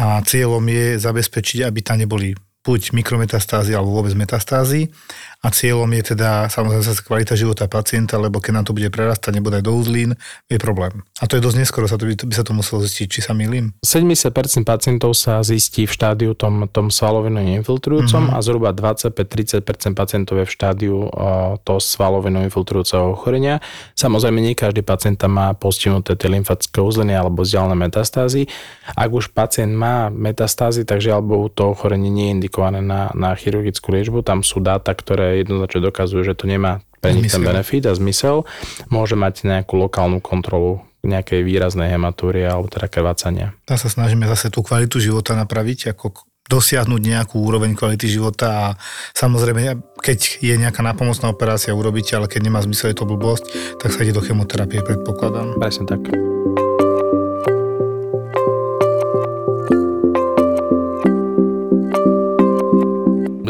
[0.00, 4.92] A cieľom je zabezpečiť, aby tam neboli buď mikrometastázy alebo vôbec metastázy
[5.40, 9.32] a cieľom je teda samozrejme sa kvalita života pacienta, lebo keď nám to bude prerastať,
[9.32, 10.12] nebude aj do uzlín,
[10.52, 11.00] je problém.
[11.16, 13.32] A to je dosť neskoro, sa to by, by sa to muselo zistiť, či sa
[13.32, 13.72] milím.
[13.80, 14.36] 70%
[14.68, 18.36] pacientov sa zistí v štádiu tom, tom svalovinu infiltrujúcom mm-hmm.
[18.36, 23.64] a zhruba 25-30% pacientov je v štádiu uh, toho svalovinu infiltrujúceho ochorenia.
[23.96, 28.44] Samozrejme, nie každý pacient má postihnuté tie lymfatické uzliny alebo vzdialené metastázy.
[28.92, 33.32] Ak už pacient má metastázy, tak žiaľ Bohu to ochorenie nie je indikované na, na
[33.32, 34.20] chirurgickú liečbu.
[34.20, 38.44] Tam sú dáta, ktoré jednoznačne dokazujú, že to nemá pre nich ten benefit a zmysel.
[38.92, 43.56] Môže mať nejakú lokálnu kontrolu nejakej výraznej hematúrie alebo teda krvácania.
[43.64, 46.12] Tam sa snažíme zase tú kvalitu života napraviť, ako
[46.50, 48.66] dosiahnuť nejakú úroveň kvality života a
[49.14, 53.94] samozrejme, keď je nejaká napomocná operácia, urobíte, ale keď nemá zmysel, je to blbosť, tak
[53.94, 55.56] sa ide do chemoterapie, predpokladám.
[55.62, 56.02] Presne tak.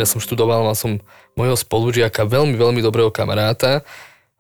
[0.01, 1.05] Ja som študoval, mal som
[1.37, 3.85] mojho spolužiaka, veľmi, veľmi dobrého kamaráta,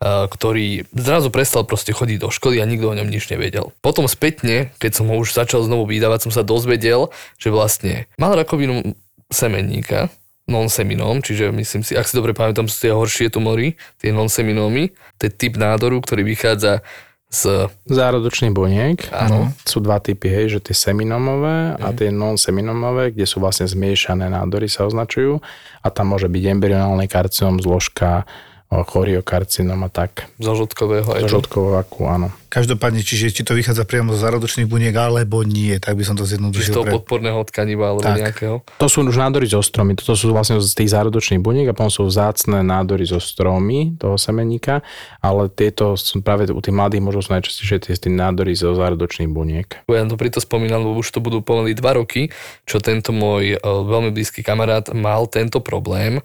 [0.01, 3.77] ktorý zrazu prestal proste chodiť do školy a nikto o ňom nič nevedel.
[3.85, 8.33] Potom spätne, keď som ho už začal znovu vydávať, som sa dozvedel, že vlastne mal
[8.33, 8.96] rakovinu
[9.29, 10.09] semenníka,
[10.51, 15.29] non-seminom, čiže myslím si, ak si dobre pamätám, sú tie horšie tumory, tie non-seminómy, to
[15.29, 16.83] je typ nádoru, ktorý vychádza
[17.30, 17.70] z...
[17.86, 18.98] Zárodočných buniek.
[19.14, 19.54] Áno.
[19.62, 24.66] Sú dva typy, hej, že tie seminomové a tie non-seminomové, kde sú vlastne zmiešané nádory
[24.66, 25.38] sa označujú
[25.80, 28.26] a tam môže byť embryonálny karcinom zložka
[28.70, 30.30] choriokarcinom a tak.
[30.38, 32.30] Zo žltkového aj Zo žltkového vaku, áno.
[32.50, 36.26] Každopádne, čiže či to vychádza priamo zo zárodočných buniek, alebo nie, tak by som to
[36.26, 36.74] Čiže zjednodušil.
[36.74, 38.18] toho pre- podporného tkaniva alebo Tak.
[38.18, 38.54] nejakého.
[38.66, 41.90] To sú už nádory zo stromy, toto sú vlastne z tých zárodočných buniek a potom
[41.90, 44.83] sú vzácne nádory zo stromy toho semeníka,
[45.22, 49.30] ale tieto sú práve u tých mladých možno sú najčastejšie tie, tie nádory zo zárodočných
[49.30, 49.87] buniek.
[49.87, 52.35] Ja to preto spomínam, lebo už to budú pomaly dva roky,
[52.66, 56.18] čo tento môj e, veľmi blízky kamarát mal tento problém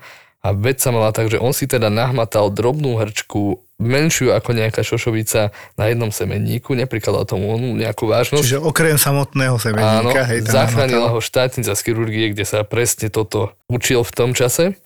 [0.46, 4.86] a vec sa mala tak, že on si teda nahmatal drobnú hrčku menšiu ako nejaká
[4.86, 8.46] šošovica na jednom semenníku, neprikladal tomu onú nejakú vážnosť.
[8.46, 9.64] Čiže okrem samotného Áno,
[10.14, 14.78] semeníka, hej, zachránila ho štátnica z chirurgie, kde sa presne toto učil v tom čase.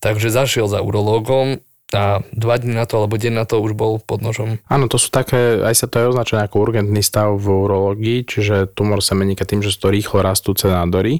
[0.00, 3.98] Takže zašiel za urológom a dva dní na to, alebo deň na to už bol
[3.98, 4.62] pod nožom.
[4.70, 8.70] Áno, to sú také, aj sa to je označené ako urgentný stav v urológii, čiže
[8.72, 11.18] tumor semeníka tým, že sú to rýchlo rastúce nádory,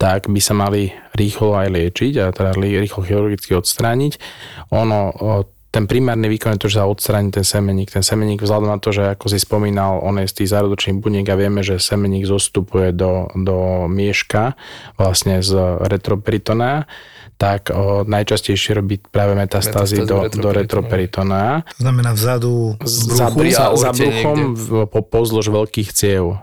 [0.00, 4.16] tak by sa mali rýchlo aj liečiť a teda rýchlo chirurgicky odstrániť.
[4.72, 5.12] Ono,
[5.68, 7.92] ten primárny výkon je to, že sa odstráni ten semeník.
[7.92, 11.28] Ten semeník vzhľadom na to, že ako si spomínal, on je z tých zárodočných buniek
[11.28, 14.56] a vieme, že semeník zostupuje do, do mieška
[14.96, 15.52] vlastne z
[15.84, 16.88] retroperitonea,
[17.38, 23.66] tak o, najčastejšie robí práve metastázy Metastázy do, do retroperitonea To znamená vzadu, za, za,
[23.78, 26.34] za bruchom v, po, pozdĺž veľkých ciev.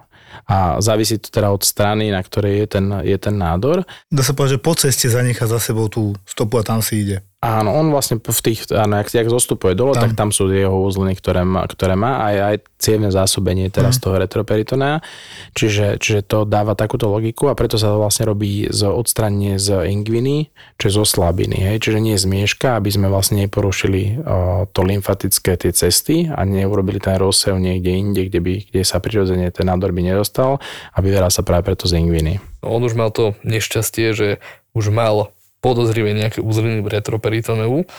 [0.45, 3.81] A závisí to teda od strany, na ktorej je ten, je ten nádor.
[4.13, 7.25] Dá sa povedať, že po ceste zanechá za sebou tú stopu a tam si ide.
[7.45, 10.09] Áno, on vlastne v tých, áno, jak, jak zostupuje dole, Tam.
[10.09, 14.17] tak tam sú jeho uzliny, ktoré má, ktoré má aj, aj cievne zásobenie teraz toho
[14.17, 15.05] retroperitonea.
[15.53, 19.85] Čiže, čiže to dáva takúto logiku a preto sa to vlastne robí z odstranenie z
[19.93, 20.49] ingviny,
[20.81, 21.69] čiže zo slabiny.
[21.69, 21.85] Hej?
[21.85, 26.97] Čiže nie z mieška, aby sme vlastne neporušili o, to lymfatické tie cesty a neurobili
[26.97, 30.57] ten rozsev niekde inde, kde, by, kde sa prirodzene ten nádor by nedostal
[30.93, 32.41] a vyberá sa práve preto z ingviny.
[32.65, 34.27] On už mal to nešťastie, že
[34.73, 35.34] už mal
[35.65, 37.89] podozrivé nejaké uzliny v retroperitoneu,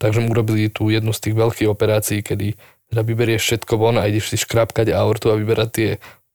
[0.00, 2.56] takže mu urobili tú jednu z tých veľkých operácií, kedy
[2.88, 5.90] teda vyberieš všetko von a ideš si škrapkať aortu a vyberať tie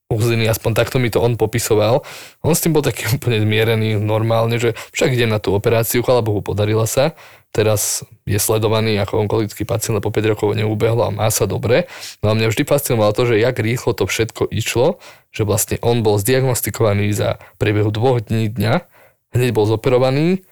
[0.09, 2.01] uzliny, aspoň takto mi to on popisoval.
[2.41, 6.25] On s tým bol taký úplne zmierený normálne, že však idem na tú operáciu, chvala
[6.25, 7.13] Bohu, podarila sa.
[7.49, 11.89] Teraz je sledovaný ako onkologický pacient, lebo 5 rokov neubehlo a má sa dobre.
[12.21, 15.01] No a mňa vždy fascinovalo to, že jak rýchlo to všetko išlo,
[15.33, 18.85] že vlastne on bol zdiagnostikovaný za priebehu dvoch dní dňa,
[19.33, 20.45] hneď bol zoperovaný,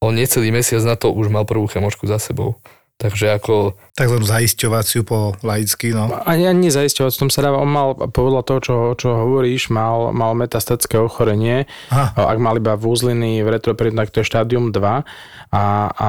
[0.00, 2.60] on necelý mesiac na to už mal prvú chemošku za sebou.
[2.96, 6.12] Takže ako Takzvanú zaisťovaciu po laicky, no.
[6.28, 10.12] Ani, ani nezaisťovať, v tom sa dáva, on mal, podľa toho, čo, čo hovoríš, mal,
[10.16, 12.12] mal metastatické ochorenie, Aha.
[12.12, 16.08] ak mal iba v úzliny v retroperitonách, to je štádium 2 a, a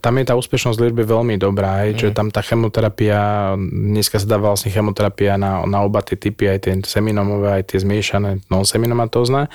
[0.00, 4.56] tam je tá úspešnosť liečby veľmi dobrá, hej, čiže tam tá chemoterapia, dneska sa dáva
[4.56, 9.52] vlastne chemoterapia na, na oba tie typy, aj tie seminomové, aj tie zmiešané non-seminomatózne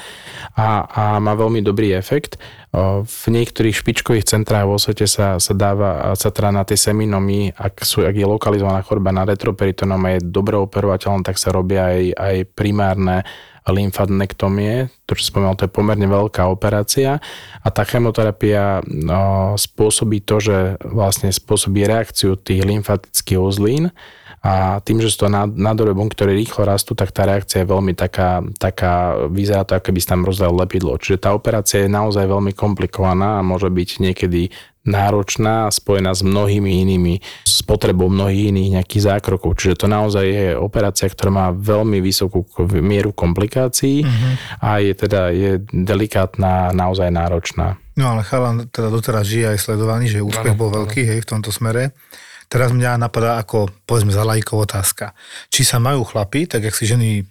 [0.58, 2.38] a, a má veľmi dobrý efekt.
[2.76, 8.12] V niektorých špičkových centrách vo svete sa, sa dáva, teda tie seminomy, ak, sú, ak
[8.12, 13.24] je lokalizovaná choroba na retroperitónom a je dobre operovateľná, tak sa robia aj, aj primárne
[13.68, 17.20] lymfadenektomie, to čo spomínal, to je pomerne veľká operácia.
[17.64, 18.84] A tá chemoterapia
[19.56, 23.92] spôsobí to, že vlastne spôsobí reakciu tých lymfatických uzlín
[24.48, 27.68] a tým, že sú to nád- nádorové bunky, ktoré rýchlo rastú, tak tá reakcia je
[27.68, 30.96] veľmi taká, taká vyzerá to, ako by sa tam rozdal lepidlo.
[30.96, 34.48] Čiže tá operácia je naozaj veľmi komplikovaná a môže byť niekedy
[34.88, 39.60] náročná a spojená s mnohými inými, s potrebou mnohých iných nejakých zákrokov.
[39.60, 42.48] Čiže to naozaj je operácia, ktorá má veľmi vysokú
[42.80, 44.08] mieru komplikácií
[44.64, 47.76] a je teda je delikátna, naozaj náročná.
[48.00, 51.30] No ale chalan teda doteraz žije aj sledovaný, že úspech Áno, bol veľký, hej, v
[51.36, 51.92] tomto smere.
[52.48, 55.12] Teraz mňa napadá ako, povedzme, za lajkov otázka.
[55.52, 57.28] Či sa majú chlapi, tak jak si ženy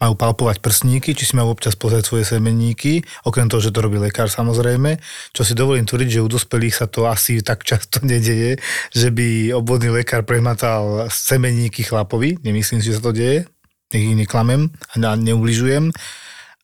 [0.00, 4.00] majú palpovať prsníky, či si majú občas pozrieť svoje semenníky, okrem toho, že to robí
[4.00, 4.96] lekár samozrejme,
[5.36, 8.56] čo si dovolím tvrdiť, že u dospelých sa to asi tak často nedeje,
[8.96, 13.44] že by obvodný lekár prehmatal semenníky chlapovi, nemyslím si, že sa to deje,
[13.92, 15.92] nech ich neklamem a ne- neubližujem.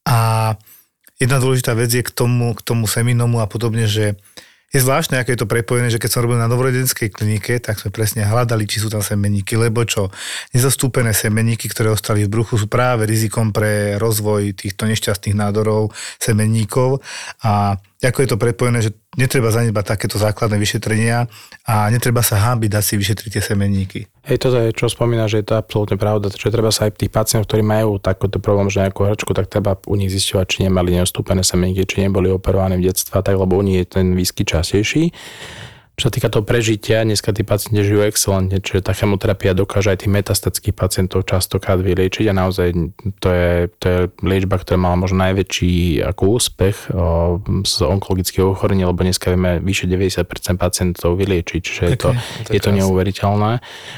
[0.08, 0.18] A
[1.20, 4.16] jedna dôležitá vec je k tomu, k tomu seminomu a podobne, že
[4.76, 7.88] je zvláštne, aké je to prepojené, že keď som robil na novorodenskej klinike, tak sme
[7.88, 10.12] presne hľadali, či sú tam semeníky, lebo čo,
[10.52, 17.00] nezastúpené semeníky, ktoré ostali v bruchu, sú práve rizikom pre rozvoj týchto nešťastných nádorov semeníkov
[17.40, 21.26] a ako je to prepojené, že netreba zanedbať takéto základné vyšetrenia
[21.64, 24.00] a netreba sa hábiť dať si vyšetriť tie semeníky.
[24.28, 27.10] Hej, toto je, čo spomína, že je to absolútne pravda, že treba sa aj tých
[27.10, 31.00] pacientov, ktorí majú takýto problém, že nejakú hrčku, tak treba u nich zisťovať, či nemali
[31.00, 35.10] neostúpené semenníky, či neboli operovaní v detstve, tak, lebo u nich je ten výskyt častejší.
[35.96, 40.04] Čo sa týka toho prežitia, dneska tí pacienti žijú excelentne, čiže tá chemoterapia dokáže aj
[40.04, 42.68] tých metastatických pacientov častokrát vyliečiť a naozaj
[43.16, 48.92] to je, to je liečba, ktorá mala možno najväčší ako úspech o, z onkologického ochorenia,
[48.92, 50.28] lebo dneska vieme vyše 90%
[50.60, 53.52] pacientov vyliečiť, čiže okay, je to, to je, je to neuveriteľné.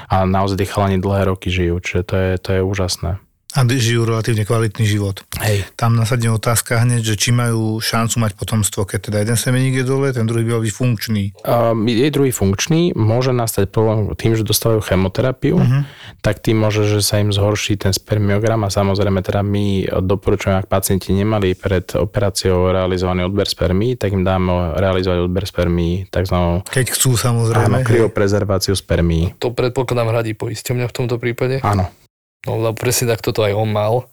[0.06, 3.18] A naozaj tí chalani dlhé roky žijú, čiže to je, to je úžasné
[3.58, 5.26] a žijú relatívne kvalitný život.
[5.42, 5.66] Hej.
[5.74, 9.84] Tam nasadne otázka hneď, že či majú šancu mať potomstvo, keď teda jeden semeník je
[9.84, 11.34] dole, ten druhý by byť funkčný.
[11.42, 15.82] Uh, je druhý funkčný, môže nastať problém tým, že dostávajú chemoterapiu, uh-huh.
[16.22, 20.70] tak tým môže, že sa im zhorší ten spermiogram a samozrejme teda my doporučujeme, ak
[20.70, 26.62] pacienti nemali pred operáciou realizovaný odber spermí, tak im dáme realizovať odber spermí takzvanou...
[26.62, 27.82] Keď chcú samozrejme.
[27.82, 29.34] Áno, kryoprezerváciu spermí.
[29.42, 31.58] To predpokladám hradí poisťovňa v tomto prípade?
[31.66, 31.90] Áno.
[32.46, 34.06] No lebo presne tak toto aj on mal.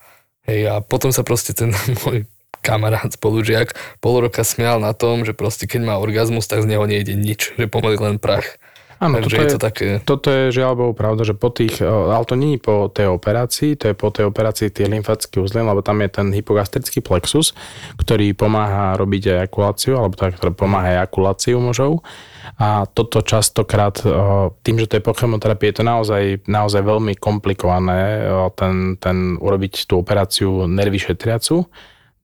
[0.46, 1.74] Hej, a potom sa proste ten
[2.06, 2.26] môj
[2.66, 6.86] kamarát, spolužiak, pol roka smial na tom, že proste keď má orgazmus, tak z neho
[6.90, 8.58] nejde nič, že pomaly len prach.
[8.96, 9.88] Áno, toto je, to také...
[10.08, 13.76] toto je žiaľ Bohu pravda, že po tých, ale to nie je po tej operácii,
[13.76, 17.52] to je po tej operácii tie lymfatické uzly, lebo tam je ten hypogastrický plexus,
[18.00, 22.08] ktorý pomáha robiť ejakuláciu, alebo tak, ktorý pomáha ejakuláciu mužov.
[22.56, 24.00] A toto častokrát,
[24.64, 28.24] tým, že to je po chemoterapii, je to naozaj, naozaj veľmi komplikované,
[28.56, 31.68] ten, ten urobiť tú operáciu nervy šetriacu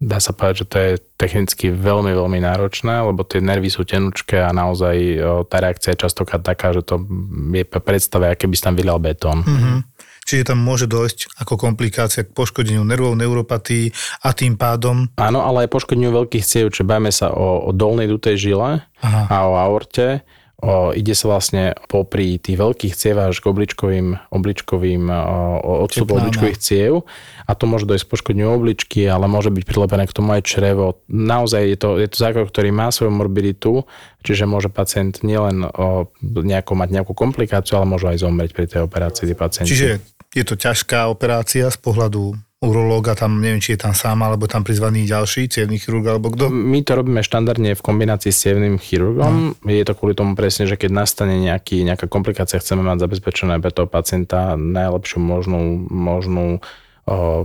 [0.01, 4.41] dá sa povedať, že to je technicky veľmi, veľmi náročné, lebo tie nervy sú tenučké
[4.41, 4.97] a naozaj
[5.45, 7.05] tá reakcia je častokrát taká, že to
[7.53, 9.45] je predstave, aké by si tam vylial betón.
[9.45, 9.77] Mm-hmm.
[10.25, 13.93] Čiže tam môže dojsť ako komplikácia k poškodeniu nervov, neuropatii
[14.25, 15.09] a tým pádom...
[15.17, 19.21] Áno, ale aj poškodeniu veľkých ciev, čiže bajme sa o, o dolnej dutej žile Aha.
[19.29, 20.25] a o aorte
[20.61, 26.61] O, ide sa vlastne popri tých veľkých cievach až k obličkovým, obličkovým o, odstupu obličkových
[26.61, 27.01] ciev
[27.49, 31.01] a to môže dojsť poškodeniu obličky, ale môže byť prilepené k tomu aj črevo.
[31.09, 33.89] Naozaj je to, je to zákrok, ktorý má svoju morbiditu,
[34.21, 38.85] čiže môže pacient nielen o, nejako, mať nejakú komplikáciu, ale môže aj zomrieť pri tej
[38.85, 39.33] operácii.
[39.33, 39.73] Pacienti.
[39.73, 39.89] Čiže
[40.37, 44.61] je to ťažká operácia z pohľadu urológa tam, neviem, či je tam sám, alebo tam
[44.61, 46.53] prizvaný ďalší cievný chirurg, alebo kto?
[46.53, 49.57] My to robíme štandardne v kombinácii s cievným chirurgom.
[49.57, 49.65] No.
[49.65, 53.73] Je to kvôli tomu presne, že keď nastane nejaký, nejaká komplikácia, chceme mať zabezpečené pre
[53.73, 56.61] toho pacienta najlepšiu možnú, možnú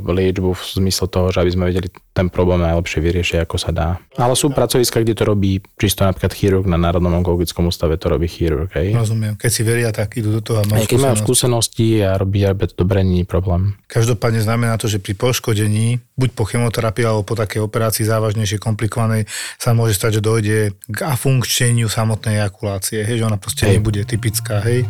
[0.01, 3.89] liečbu v zmysle toho, že aby sme vedeli ten problém najlepšie vyriešiť, ako sa dá.
[4.17, 8.25] Ale sú pracoviska, kde to robí čisto napríklad chirurg na Národnom onkologickom ústave, to robí
[8.25, 8.73] chirurg.
[8.73, 8.97] Hej.
[8.97, 9.37] Rozumiem.
[9.37, 12.73] Keď si veria, tak idú do toho a majú Keď majú skúsenosti a robí to
[12.73, 13.77] dobre, nie je problém.
[13.93, 19.29] Každopádne znamená to, že pri poškodení, buď po chemoterapii alebo po takej operácii závažnejšej, komplikovanej,
[19.61, 23.05] sa môže stať, že dojde k afunkčeniu samotnej ejakulácie.
[23.05, 23.77] Hej, že ona proste hej.
[23.77, 24.65] nebude typická.
[24.65, 24.89] Hej.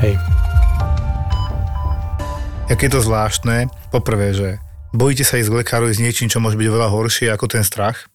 [0.00, 0.16] Hej.
[2.72, 4.56] Jak je to zvláštne, poprvé, že
[4.96, 8.08] bojíte sa ísť k lekárovi s niečím, čo môže byť oveľa horšie ako ten strach.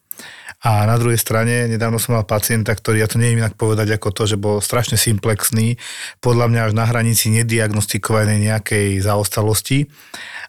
[0.66, 4.10] A na druhej strane, nedávno som mal pacienta, ktorý, ja to neviem inak povedať ako
[4.10, 5.78] to, že bol strašne simplexný,
[6.26, 9.94] podľa mňa až na hranici nediagnostikovanej nejakej zaostalosti.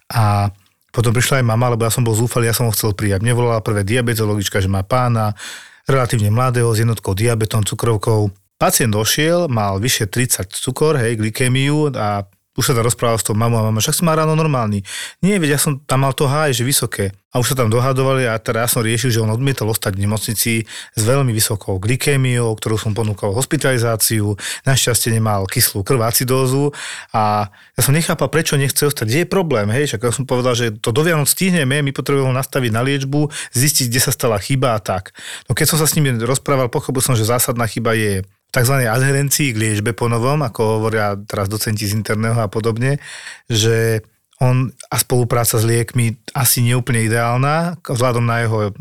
[0.09, 0.49] A
[0.89, 3.21] potom prišla aj mama, lebo ja som bol zúfalý, ja som ho chcel prijať.
[3.21, 5.37] Mne volala prvé diabetologička, že má pána,
[5.85, 8.33] relatívne mladého, s jednotkou diabetom, cukrovkou.
[8.57, 12.25] Pacient došiel, mal vyše 30 cukor, hej, glykémiu a
[12.57, 14.81] už sa tam rozprával s tou mamou a mama, však som mal ráno normálny.
[15.21, 17.13] Nie, veď ja som tam mal to háj, že vysoké.
[17.29, 20.01] A už sa tam dohadovali a teda ja som riešil, že on odmietol ostať v
[20.01, 20.53] nemocnici
[20.97, 24.33] s veľmi vysokou glykémiou, ktorú som ponúkal hospitalizáciu.
[24.65, 26.73] Našťastie nemal kyslú krv, acidózu
[27.13, 29.05] a ja som nechápal, prečo nechce ostať.
[29.05, 29.69] Kde je problém?
[29.69, 32.81] Hej, však ja som povedal, že to do Vianoc stihneme, my potrebujeme ho nastaviť na
[32.81, 35.13] liečbu, zistiť, kde sa stala chyba a tak.
[35.45, 38.75] No keď som sa s nimi rozprával, pochopil som, že zásadná chyba je tzv.
[38.85, 42.97] adherencii k liečbe po novom, ako hovoria teraz docenti z interného a podobne,
[43.49, 44.01] že
[44.39, 48.71] on a spolupráca s liekmi asi neúplne ideálna, vzhľadom na jeho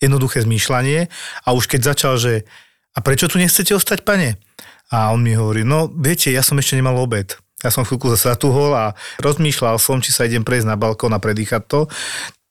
[0.00, 1.06] jednoduché zmýšľanie.
[1.44, 2.48] A už keď začal, že
[2.92, 4.40] a prečo tu nechcete ostať, pane?
[4.92, 7.36] A on mi hovorí, no viete, ja som ešte nemal obed.
[7.64, 8.84] Ja som chvíľku zase zatuhol a
[9.22, 11.80] rozmýšľal som, či sa idem prejsť na balkón a predýchať to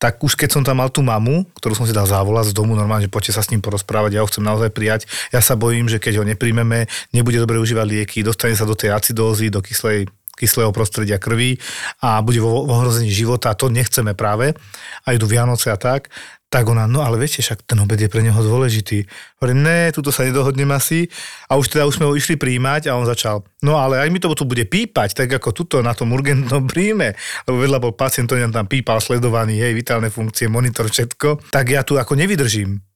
[0.02, 2.74] tak už keď som tam mal tú mamu, ktorú som si dal zavolať z domu,
[2.74, 5.06] normálne, že poďte sa s ním porozprávať, ja ho chcem naozaj prijať.
[5.30, 8.98] Ja sa bojím, že keď ho nepríjmeme, nebude dobre užívať lieky, dostane sa do tej
[8.98, 10.10] acidózy, do kyslej
[10.42, 11.62] kyslého prostredia krvi
[12.02, 14.58] a bude vo, ohrození života a to nechceme práve.
[15.06, 16.10] A idú Vianoce a tak.
[16.52, 19.08] Tak ona, no ale viete, však ten obed je pre neho dôležitý.
[19.40, 21.08] Hovorím, ne, tuto sa nedohodnem asi.
[21.48, 24.20] A už teda už sme ho išli príjmať a on začal, no ale ak mi
[24.20, 27.16] to tu bude pípať, tak ako tuto na tom urgentnom príjme,
[27.48, 31.88] lebo vedľa bol pacient, ktorý tam pípal, sledovaný, hej, vitálne funkcie, monitor, všetko, tak ja
[31.88, 32.91] tu ako nevydržím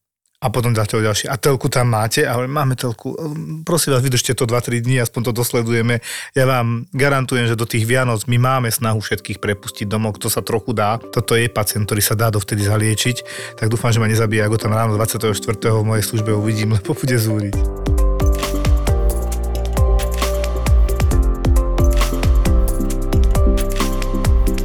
[0.45, 1.25] a potom dáte o ďalšie.
[1.25, 3.17] A telku tam máte, ale máme telku.
[3.17, 6.05] Ehm, prosím vás, vydržte to 2-3 dní, aspoň to dosledujeme.
[6.37, 10.45] Ja vám garantujem, že do tých Vianoc my máme snahu všetkých prepustiť domov, kto sa
[10.45, 11.01] trochu dá.
[11.01, 13.25] Toto je pacient, ktorý sa dá dovtedy zaliečiť.
[13.57, 15.33] Tak dúfam, že ma nezabije, ako tam ráno 24.
[15.81, 17.57] v mojej službe uvidím, lebo bude zúriť.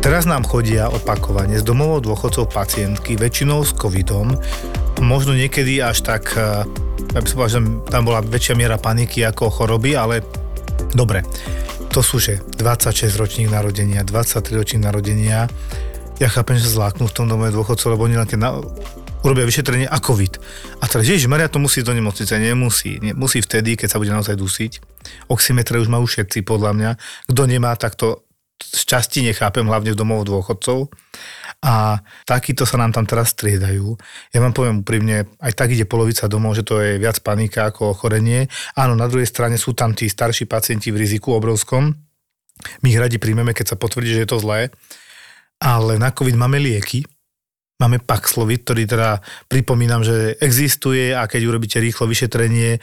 [0.01, 4.35] Teraz nám chodia opakovane z domov dôchodcov pacientky, väčšinou s covidom,
[5.01, 6.65] možno niekedy až tak, eh,
[7.11, 10.23] ja by som povedal, že tam bola väčšia miera paniky ako choroby, ale
[10.95, 11.27] dobre,
[11.91, 15.51] to sú že 26 ročných narodenia, 23 ročných narodenia,
[16.21, 18.51] ja chápem, že sa zláknú v tom dome dôchodcov, lebo oni len keď na,
[19.25, 20.37] urobia vyšetrenie a COVID.
[20.81, 22.37] A teraz, Ježiš Maria to musí do nemocnice.
[22.37, 23.01] Nemusí.
[23.01, 24.73] Nie, musí vtedy, keď sa bude naozaj dusiť.
[25.33, 26.91] Oximetre už majú všetci, podľa mňa.
[27.33, 28.21] Kto nemá, tak to
[28.61, 30.93] z časti nechápem, hlavne v domov dôchodcov.
[31.61, 33.97] A takýto sa nám tam teraz striedajú.
[34.33, 37.93] Ja vám poviem úprimne, aj tak ide polovica domov, že to je viac panika ako
[37.93, 38.49] ochorenie.
[38.77, 41.93] Áno, na druhej strane sú tam tí starší pacienti v riziku obrovskom.
[42.85, 44.73] My ich radi príjmeme, keď sa potvrdí, že je to zlé
[45.61, 47.05] ale na COVID máme lieky,
[47.77, 52.81] máme Paxlovid, ktorý teda pripomínam, že existuje a keď urobíte rýchlo vyšetrenie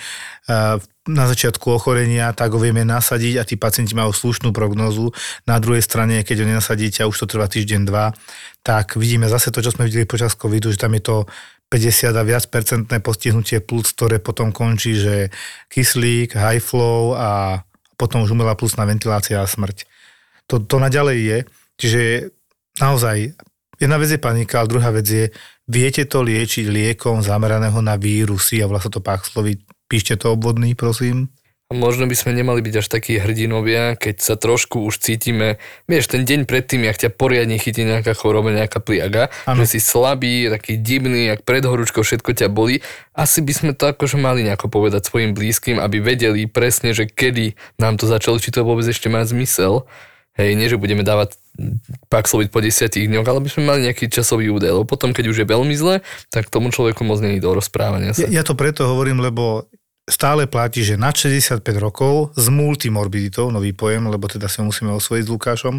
[1.08, 5.12] na začiatku ochorenia, tak ho vieme nasadiť a tí pacienti majú slušnú prognózu.
[5.48, 8.12] Na druhej strane, keď ho nenasadíte a už to trvá týždeň, dva,
[8.62, 11.18] tak vidíme zase to, čo sme videli počas covidu, že tam je to
[11.68, 15.32] 50 a viac percentné postihnutie plúc, ktoré potom končí, že
[15.68, 17.64] kyslík, high flow a
[18.00, 19.84] potom už umelá plusná ventilácia a smrť.
[20.48, 21.38] To, to naďalej je.
[21.76, 22.02] Čiže
[22.80, 23.36] naozaj,
[23.84, 25.28] jedna vec je panika, ale druhá vec je,
[25.68, 29.67] viete to liečiť liekom zameraného na vírusy a vlastne to Paxlovid.
[29.88, 31.32] Píšte to obvodný, prosím.
[31.68, 36.08] A možno by sme nemali byť až takí hrdinovia, keď sa trošku už cítime, vieš,
[36.08, 39.60] ten deň predtým, jak ťa poriadne chytí nejaká choroba, nejaká pliaga, ano.
[39.60, 42.80] že si slabý, taký divný, jak pred horúčkou všetko ťa bolí,
[43.12, 47.60] asi by sme to akože mali nejako povedať svojim blízkym, aby vedeli presne, že kedy
[47.76, 49.84] nám to začalo, či to vôbec ešte má zmysel.
[50.40, 51.36] Hej, nie, že budeme dávať
[52.08, 55.38] Paxlovid po desiatich dňoch, ale by sme mali nejaký časový údaj, lebo potom, keď už
[55.44, 58.26] je veľmi zle, tak tomu človeku moc není do rozprávania sa.
[58.26, 59.68] Ja, ja to preto hovorím, lebo
[60.08, 64.96] stále platí, že na 65 rokov s multimorbiditou, nový pojem, lebo teda si ho musíme
[64.96, 65.76] osvojiť s Lukášom,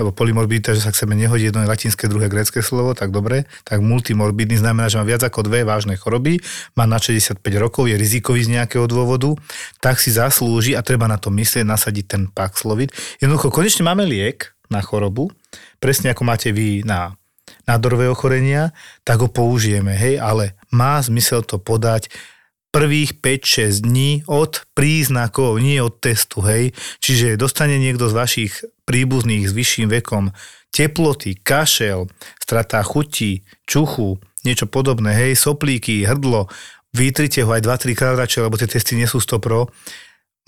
[0.00, 3.44] lebo polymorbidita, že sa k sebe nehodí jedno je latinské, druhé grécké slovo, tak dobre,
[3.68, 6.40] tak multimorbidný znamená, že má viac ako dve vážne choroby,
[6.72, 9.36] má na 65 rokov, je rizikový z nejakého dôvodu,
[9.84, 12.96] tak si zaslúži a treba na to myslieť, nasadiť ten Paxlovid.
[13.20, 15.32] Jednoducho, konečne máme liek na chorobu,
[15.82, 17.16] presne ako máte vy na
[17.64, 18.72] nádorové ochorenia,
[19.04, 22.12] tak ho použijeme, hej, ale má zmysel to podať
[22.68, 26.76] prvých 5-6 dní od príznakov, nie od testu, hej.
[27.00, 28.52] Čiže dostane niekto z vašich
[28.84, 30.32] príbuzných s vyšším vekom
[30.68, 36.52] teploty, kašel, strata chutí, čuchu, niečo podobné, hej, soplíky, hrdlo,
[36.92, 39.72] vytrite ho aj 2-3 krát radšej, lebo tie testy nie sú 100 pro,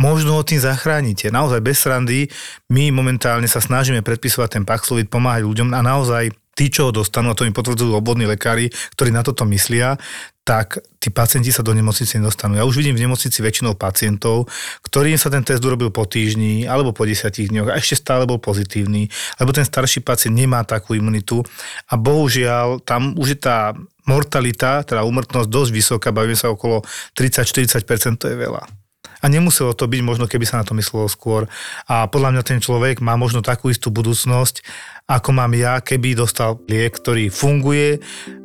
[0.00, 1.28] možno ho tým zachránite.
[1.28, 2.26] Naozaj bez srandy,
[2.72, 7.30] my momentálne sa snažíme predpisovať ten Paxlovid, pomáhať ľuďom a naozaj tí, čo ho dostanú,
[7.30, 10.00] a to mi potvrdzujú obvodní lekári, ktorí na toto myslia,
[10.44, 12.58] tak tí pacienti sa do nemocnice nedostanú.
[12.58, 14.50] Ja už vidím v nemocnici väčšinou pacientov,
[14.82, 18.42] ktorým sa ten test urobil po týždni alebo po desiatich dňoch a ešte stále bol
[18.42, 19.06] pozitívny,
[19.38, 21.44] lebo ten starší pacient nemá takú imunitu
[21.86, 23.78] a bohužiaľ tam už je tá
[24.10, 26.82] mortalita, teda úmrtnosť dosť vysoká, bavíme sa okolo
[27.14, 28.89] 30-40%, to je veľa.
[29.20, 31.44] A nemuselo to byť možno, keby sa na to myslelo skôr.
[31.84, 34.64] A podľa mňa ten človek má možno takú istú budúcnosť,
[35.10, 38.00] ako mám ja, keby dostal liek, ktorý funguje,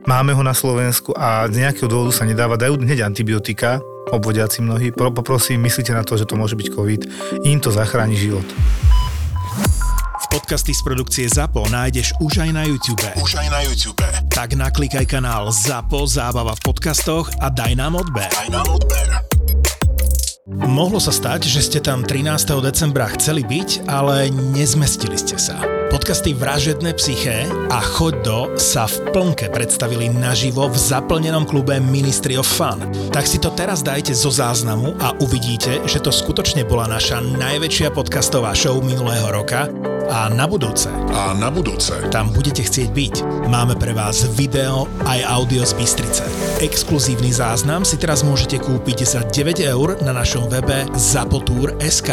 [0.09, 4.89] máme ho na Slovensku a z nejakého dôvodu sa nedáva, dajú hneď antibiotika, obvodiaci mnohí.
[4.93, 7.01] Poprosím, myslíte na to, že to môže byť COVID.
[7.45, 8.45] Im to zachráni život.
[10.35, 13.07] Podcasty z produkcie ZAPO nájdeš už aj na YouTube.
[13.23, 14.03] Už aj na YouTube.
[14.27, 18.27] Tak naklikaj kanál ZAPO Zábava v podcastoch a daj nám odber.
[18.35, 19.34] Daj nám odber.
[20.45, 22.61] Mohlo sa stať, že ste tam 13.
[22.61, 25.57] decembra chceli byť, ale nezmestili ste sa.
[25.95, 32.35] Podcasty Vražedné psyché a Choď do sa v plnke predstavili naživo v zaplnenom klube Ministry
[32.35, 32.83] of Fun.
[33.15, 37.95] Tak si to teraz dajte zo záznamu a uvidíte, že to skutočne bola naša najväčšia
[37.95, 39.71] podcastová show minulého roka
[40.11, 40.91] a na budúce.
[41.15, 41.95] A na budúce.
[42.11, 43.15] Tam budete chcieť byť.
[43.47, 46.27] Máme pre vás video aj audio z Bystrice.
[46.59, 52.11] Exkluzívny záznam si teraz môžete kúpiť za 9 eur na našom webe zapotur.sk.